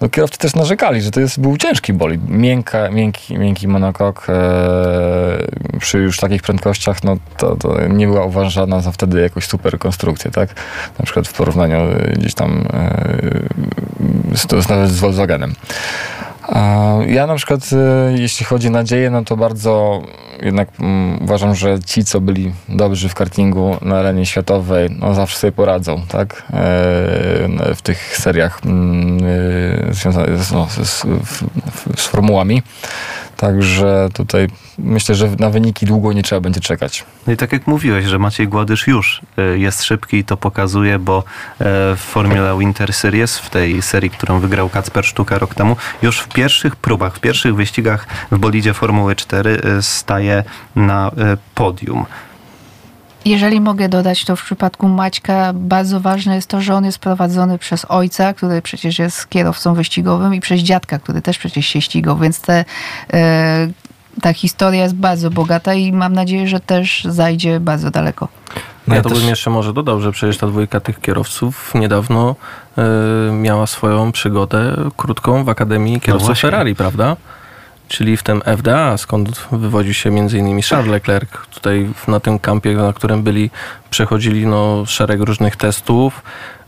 [0.00, 2.28] no, kierowcy też narzekali, że to jest, był ciężki bolid.
[2.28, 8.80] Miękka, miękki, miękki monokok e, przy już takich prędkościach, no to, to nie była uważana
[8.80, 10.54] za wtedy jakoś super konstrukcja, tak?
[10.98, 12.64] Na przykład w porównaniu e, gdzieś tam
[14.32, 15.54] e, z, nawet z Volkswagenem.
[17.06, 20.02] Ja na przykład, e, jeśli chodzi o nadzieję, no to bardzo
[20.42, 25.38] jednak mm, uważam, że ci, co byli dobrzy w kartingu na arenie światowej, no zawsze
[25.38, 26.42] sobie poradzą, tak?
[26.52, 29.18] E, w tych seriach mm,
[29.94, 31.06] związanych z, no, z, z,
[31.96, 32.62] z formułami.
[33.38, 37.04] Także tutaj myślę, że na wyniki długo nie trzeba będzie czekać.
[37.26, 40.98] No i tak jak mówiłeś, że Maciej Gładysz już y, jest szybki i to pokazuje,
[40.98, 41.24] bo e,
[41.96, 46.28] w Formule Winter Series, w tej serii, którą wygrał Kacper Sztuka rok temu, już w
[46.28, 50.44] pierwszych próbach, w pierwszych wyścigach w bolidzie Formuły 4 y, staje
[50.76, 51.10] na
[51.54, 52.06] podium.
[53.24, 57.58] Jeżeli mogę dodać, to w przypadku Maćka bardzo ważne jest to, że on jest prowadzony
[57.58, 62.18] przez ojca, który przecież jest kierowcą wyścigowym i przez dziadka, który też przecież się ścigał,
[62.18, 62.64] więc te,
[63.12, 63.68] e,
[64.22, 68.28] ta historia jest bardzo bogata i mam nadzieję, że też zajdzie bardzo daleko.
[68.88, 71.72] No ja ja to też- bym jeszcze może dodał, że przecież ta dwójka tych kierowców
[71.74, 72.36] niedawno
[72.78, 72.82] e,
[73.32, 76.50] miała swoją przygodę krótką w Akademii Kierowców właśnie.
[76.50, 77.16] Ferrari, prawda?
[77.88, 81.30] Czyli w tym FDA, skąd wywodził się innymi Charles Leclerc.
[81.54, 83.50] Tutaj na tym kampie, na którym byli,
[83.90, 86.22] przechodzili no, szereg różnych testów.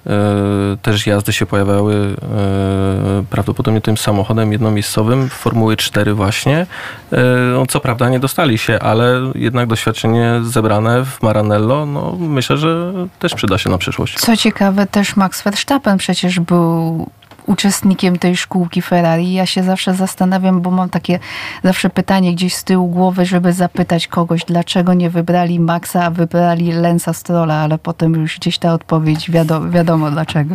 [0.06, 6.66] E, też jazdy się pojawiały e, prawdopodobnie tym samochodem jednomiejscowym Formuły 4 właśnie.
[7.12, 7.16] E,
[7.52, 12.92] no, co prawda nie dostali się, ale jednak doświadczenie zebrane w Maranello, no myślę, że
[13.18, 14.18] też przyda się na przyszłość.
[14.18, 17.06] Co ciekawe, też Max Verstappen przecież był
[17.46, 19.32] uczestnikiem tej szkółki Ferrari.
[19.32, 21.18] Ja się zawsze zastanawiam, bo mam takie
[21.64, 26.72] zawsze pytanie gdzieś z tyłu głowy, żeby zapytać kogoś, dlaczego nie wybrali Maxa, a wybrali
[26.72, 30.54] Lensa Strolla, ale potem już gdzieś ta odpowiedź wiadomo, wiadomo dlaczego.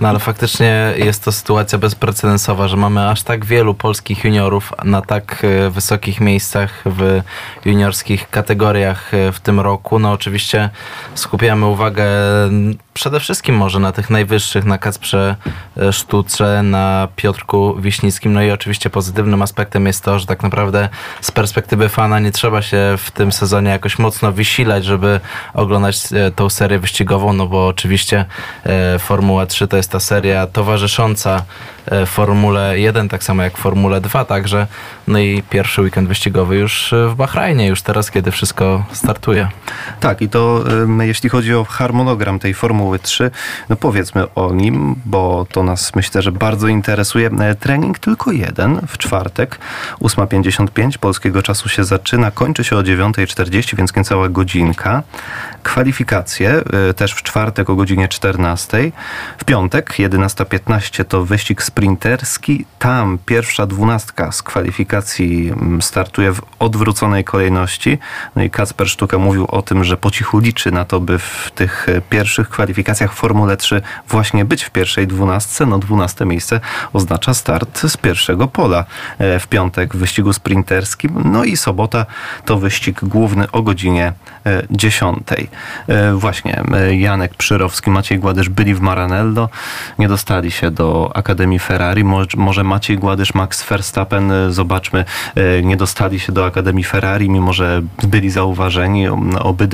[0.00, 5.02] No ale faktycznie jest to sytuacja bezprecedensowa, że mamy aż tak wielu polskich juniorów na
[5.02, 7.20] tak e, wysokich miejscach w
[7.64, 9.98] juniorskich kategoriach e, w tym roku.
[9.98, 10.70] No oczywiście
[11.14, 12.04] skupiamy uwagę
[12.94, 15.36] przede wszystkim może na tych najwyższych, na Kacprze
[15.76, 18.32] e, Sztuce, na Piotrku Wiśnickim.
[18.32, 20.88] No i oczywiście pozytywnym aspektem jest to, że tak naprawdę
[21.20, 25.20] z perspektywy fana nie trzeba się w tym sezonie jakoś mocno wysilać, żeby
[25.54, 26.00] oglądać
[26.36, 28.24] tą serię wyścigową, no bo oczywiście
[28.98, 31.44] Formuła 3 to jest ta seria towarzysząca
[31.86, 34.66] e, Formule 1, tak samo jak Formule 2, także
[35.08, 39.48] no i pierwszy weekend wyścigowy już e, w Bahrajnie, już teraz, kiedy wszystko startuje.
[40.02, 40.64] Tak, i to
[41.00, 43.30] jeśli chodzi o harmonogram tej Formuły 3,
[43.68, 47.30] no powiedzmy o nim, bo to nas myślę, że bardzo interesuje.
[47.40, 49.58] E, Trening tylko jeden w czwartek,
[50.00, 55.02] 8.55 polskiego czasu się zaczyna, kończy się o 9.40, więc niecała godzinka.
[55.62, 58.92] Kwalifikacje y, też w czwartek o godzinie 14,
[59.38, 62.64] w piątek piątek, 11.15 to wyścig sprinterski.
[62.78, 67.98] Tam pierwsza dwunastka z kwalifikacji startuje w odwróconej kolejności.
[68.36, 71.50] No i Kacper Sztuka mówił o tym, że po cichu liczy na to, by w
[71.54, 75.66] tych e, pierwszych kwalifikacjach w Formule 3 właśnie być w pierwszej dwunastce.
[75.66, 76.60] No dwunaste miejsce
[76.92, 78.84] oznacza start z pierwszego pola
[79.18, 81.22] e, w piątek w wyścigu sprinterskim.
[81.24, 82.06] No i sobota
[82.44, 84.12] to wyścig główny o godzinie
[84.46, 85.18] e, 10.
[85.88, 89.48] E, Właśnie Janek Przyrowski, Maciej Gładysz byli w Maranello,
[89.98, 92.04] nie dostali się do Akademii Ferrari.
[92.36, 95.04] Może, Maciej Gładysz, Max Verstappen, zobaczmy,
[95.62, 99.06] nie dostali się do Akademii Ferrari, mimo że byli zauważeni.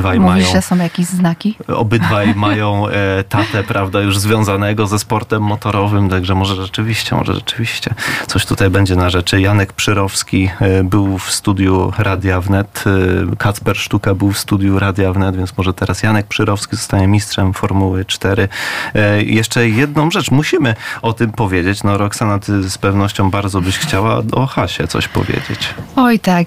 [0.08, 1.56] Obydwaj Mówisz, mają że są jakieś znaki?
[1.68, 7.94] obydwaj mają e, tatę, prawda, już związanego ze sportem motorowym, także może rzeczywiście, może rzeczywiście
[8.26, 9.40] coś tutaj będzie na rzeczy.
[9.40, 12.84] Janek Przyrowski e, był w studiu Radia Wnet,
[13.32, 17.52] e, Kacper Sztuka był w studiu Radia Wnet, więc może teraz Janek Przyrowski zostanie mistrzem
[17.54, 18.48] Formuły 4.
[18.94, 21.82] E, jeszcze jedną rzecz, musimy o tym powiedzieć.
[21.82, 25.74] No Roxana, ty z pewnością bardzo byś chciała o Hasie coś powiedzieć.
[25.96, 26.46] Oj tak,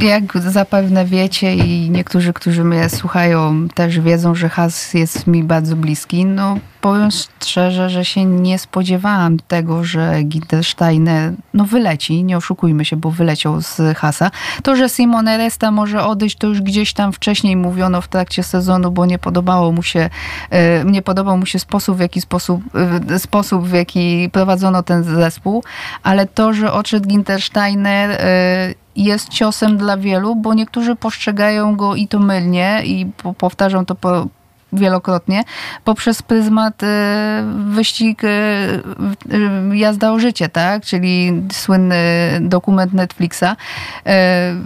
[0.00, 5.76] jak zapewne wiecie i niektórzy, którzy mnie słuchają też wiedzą, że Has jest mi bardzo
[5.76, 6.24] bliski.
[6.24, 12.96] No powiem szczerze, że się nie spodziewałam tego, że Gintersteiner no wyleci, nie oszukujmy się,
[12.96, 14.30] bo wyleciał z Hasa.
[14.62, 18.90] To, że Simone Resta może odejść, to już gdzieś tam wcześniej mówiono w trakcie sezonu,
[18.90, 20.10] bo nie podobało mu się,
[20.50, 22.62] e, nie podobał mu się sposób, w jaki sposób,
[23.10, 25.64] e, sposób, w jaki prowadzono ten zespół,
[26.02, 32.08] ale to, że odszedł Gintersteiner e, jest ciosem dla wielu, bo niektórzy postrzegają go i
[32.08, 34.26] to mylnie i po- powtarzam to po,
[34.72, 35.44] wielokrotnie,
[35.84, 40.84] poprzez pryzmat e, wyścig e, e, jazda o życie, tak?
[40.84, 41.96] Czyli słynny
[42.40, 43.56] dokument Netflixa.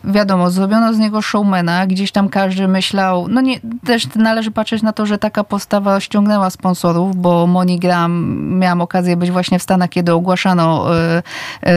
[0.05, 4.93] Wiadomo, zrobiono z niego showmana, gdzieś tam każdy myślał, no nie, też należy patrzeć na
[4.93, 10.13] to, że taka postawa ściągnęła sponsorów, bo MoneyGram, miałam okazję być właśnie w Stanach, kiedy
[10.13, 10.87] ogłaszano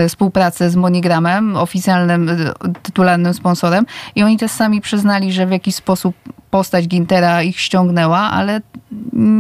[0.08, 2.30] współpracę z MoneyGramem, oficjalnym,
[2.84, 6.16] tytularnym sponsorem i oni też sami przyznali, że w jakiś sposób
[6.50, 8.62] postać Gintera ich ściągnęła, ale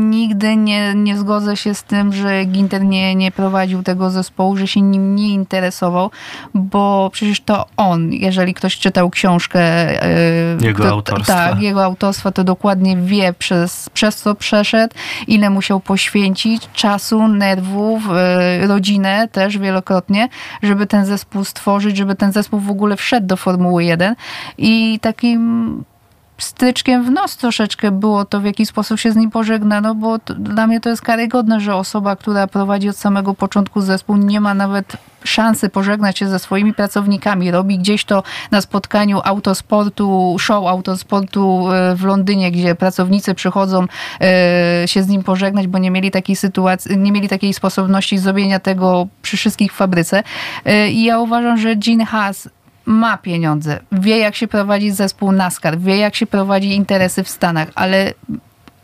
[0.09, 4.67] nigdy nie, nie zgodzę się z tym, że Ginter nie, nie prowadził tego zespołu, że
[4.67, 6.11] się nim nie interesował,
[6.53, 9.59] bo przecież to on, jeżeli ktoś czytał książkę
[10.03, 11.33] e, Jego to, autorstwa.
[11.33, 14.95] Tak, jego autorstwa, to dokładnie wie przez, przez co przeszedł,
[15.27, 20.29] ile musiał poświęcić czasu, nerwów, e, rodzinę też wielokrotnie,
[20.63, 24.15] żeby ten zespół stworzyć, żeby ten zespół w ogóle wszedł do Formuły 1
[24.57, 25.83] i takim
[26.37, 30.33] stryczkiem w nos troszeczkę było to, w jaki sposób się z nim pożegnano, bo to,
[30.33, 34.53] dla mnie to jest karygodne, że osoba, która prowadzi od samego początku zespół, nie ma
[34.53, 37.51] nawet szansy pożegnać się ze swoimi pracownikami.
[37.51, 43.85] Robi gdzieś to na spotkaniu autosportu, show autosportu e, w Londynie, gdzie pracownicy przychodzą
[44.21, 48.59] e, się z nim pożegnać, bo nie mieli takiej sytuacji, nie mieli takiej sposobności zrobienia
[48.59, 50.23] tego przy wszystkich w fabryce.
[50.65, 52.49] E, I ja uważam, że Gene Haas
[52.87, 57.67] ma pieniądze, wie jak się prowadzi zespół NASCAR, wie jak się prowadzi interesy w Stanach,
[57.75, 58.13] ale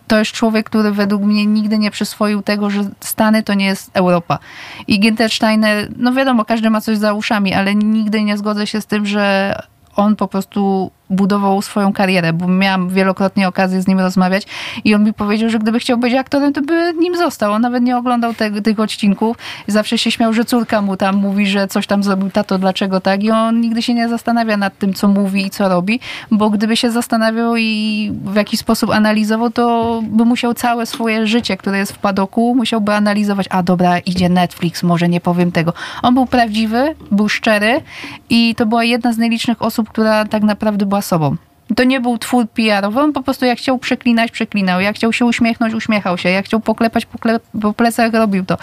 [0.08, 3.92] to jest człowiek, który według mnie nigdy nie przyswoił tego, że Stany to nie jest
[3.94, 4.40] Europa.
[4.88, 8.82] I Ginter Steiner, no wiadomo, każdy ma coś za uszami, ale nigdy nie zgodzę się
[8.82, 9.56] z tym, że
[9.96, 14.48] on po prostu budował swoją karierę, bo miałam wielokrotnie okazję z nim rozmawiać
[14.84, 17.52] i on mi powiedział, że gdyby chciał być aktorem, to by nim został.
[17.52, 19.38] On nawet nie oglądał te, tych odcinków.
[19.68, 23.24] Zawsze się śmiał, że córka mu tam mówi, że coś tam zrobił tato, dlaczego tak
[23.24, 26.00] i on nigdy się nie zastanawia nad tym, co mówi i co robi,
[26.32, 31.58] bo gdyby się zastanawiał i w jakiś sposób analizował, to by musiał całe swoje życie,
[31.58, 35.74] które jest w padoku, musiałby analizować, a dobra, idzie Netflix, może nie powiem tego.
[36.02, 37.82] On był prawdziwy, był szczery
[38.30, 41.36] i to była jedna z najlicznych osób, która tak naprawdę była sobą.
[41.76, 44.82] To nie był twór PR-owy, on po prostu jak chciał przeklinać, przeklinał.
[44.82, 46.30] Jak chciał się uśmiechnąć, uśmiechał się.
[46.30, 48.58] Jak chciał poklepać po, kle- po plecach, robił to.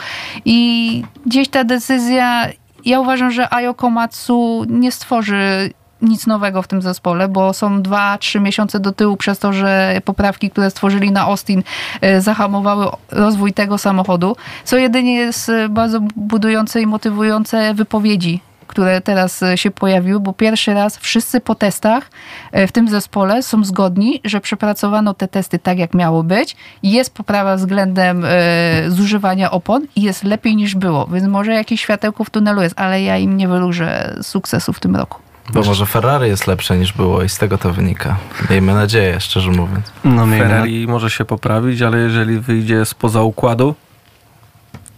[0.44, 2.46] I gdzieś ta decyzja,
[2.84, 5.70] ja uważam, że Ayo Komatsu nie stworzy
[6.02, 10.00] nic nowego w tym zespole, bo są dwa, trzy miesiące do tyłu przez to, że
[10.04, 11.62] poprawki, które stworzyli na Austin
[12.00, 14.36] e, zahamowały rozwój tego samochodu.
[14.64, 18.40] Co jedynie jest bardzo budujące i motywujące wypowiedzi
[18.70, 22.10] które teraz e, się pojawiły, bo pierwszy raz wszyscy po testach
[22.52, 26.56] e, w tym zespole są zgodni, że przepracowano te testy tak, jak miało być.
[26.82, 32.24] Jest poprawa względem e, zużywania opon i jest lepiej niż było, więc może jakieś światełko
[32.24, 35.18] w tunelu jest, ale ja im nie wyróżę sukcesu w tym roku.
[35.52, 38.16] Bo może Ferrari jest lepsze niż było i z tego to wynika.
[38.50, 39.92] Miejmy nadzieję, szczerze mówiąc.
[40.04, 43.74] No, miejmy na- Ferrari może się poprawić, ale jeżeli wyjdzie spoza układu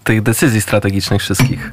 [0.04, 1.72] tych decyzji strategicznych wszystkich,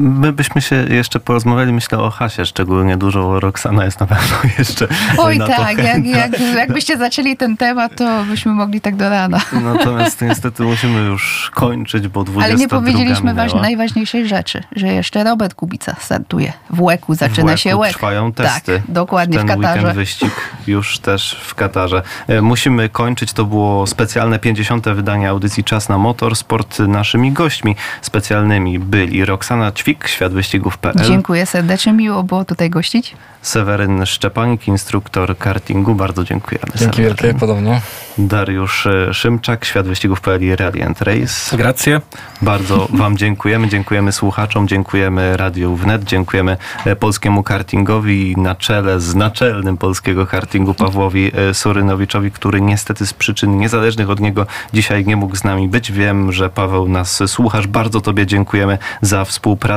[0.00, 3.40] My byśmy się jeszcze porozmawiali, myślę o Hasie, szczególnie dużo.
[3.40, 4.88] Roxana jest na pewno jeszcze
[5.18, 9.40] Oj na tak, jak, jak, jakbyście zaczęli ten temat, to byśmy mogli tak do rana.
[9.52, 15.24] Natomiast niestety musimy już kończyć, bo 22 Ale nie powiedzieliśmy waż, najważniejszej rzeczy, że jeszcze
[15.24, 16.52] Robert Kubica startuje.
[16.70, 17.92] W łeku zaczyna w się Łeku łek.
[17.92, 18.80] trwają testy.
[18.80, 19.78] Tak, dokładnie Ten w Katarze.
[19.78, 20.32] weekend wyścig
[20.66, 22.02] już też w Katarze.
[22.28, 23.32] E, Musimy kończyć.
[23.32, 24.88] To było specjalne 50.
[24.88, 26.78] wydanie audycji Czas na Motorsport.
[26.78, 33.16] Naszymi gośćmi specjalnymi byli Roxana Ćwik, światwyścigów.pl, Dziękuję serdecznie, miło było tutaj gościć.
[33.42, 35.94] Seweryn Szczepanik, instruktor kartingu.
[35.94, 36.64] Bardzo dziękujemy.
[36.76, 37.16] Dzięki Seweryn.
[37.16, 37.80] wielkie, podobnie.
[38.18, 41.56] Dariusz e, Szymczak, światwyścigów.pl i Rally and Race.
[41.56, 42.00] Gracje.
[42.42, 43.68] Bardzo Wam dziękujemy.
[43.68, 46.56] Dziękujemy słuchaczom, dziękujemy Radiu Wnet, dziękujemy
[46.86, 53.06] e, polskiemu kartingowi i na czele z naczelnym polskiego kartingu Pawłowi e, Surynowiczowi, który niestety
[53.06, 55.92] z przyczyn niezależnych od niego dzisiaj nie mógł z nami być.
[55.92, 57.66] Wiem, że Paweł nas słuchasz.
[57.66, 59.73] Bardzo Tobie dziękujemy za współpracę.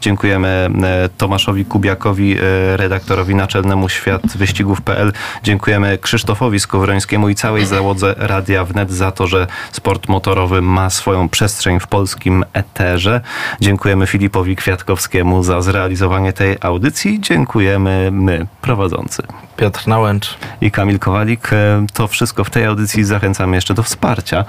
[0.00, 5.12] Dziękujemy e, Tomaszowi Kubiakowi, e, redaktorowi naczelnemu świat wyścigów.pl.
[5.42, 11.28] Dziękujemy Krzysztofowi Skowrońskiemu i całej załodze Radia Wnet za to, że sport motorowy ma swoją
[11.28, 13.20] przestrzeń w polskim eterze.
[13.60, 17.20] Dziękujemy Filipowi Kwiatkowskiemu za zrealizowanie tej audycji.
[17.20, 19.22] Dziękujemy my, prowadzący.
[19.56, 20.38] Piotr Nałęcz.
[20.60, 21.52] I Kamil Kowalik.
[21.52, 23.04] E, To wszystko w tej audycji.
[23.04, 24.44] Zachęcamy jeszcze do wsparcia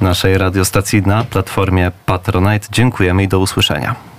[0.00, 2.66] naszej radiostacji na platformie Patronite.
[2.70, 4.11] Dziękujemy i do usłyszenia.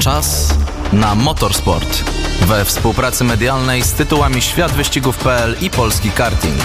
[0.00, 0.54] Czas
[0.92, 2.04] na motorsport.
[2.40, 6.62] We współpracy medialnej z tytułami Świat Wyścigów.pl i Polski Karting.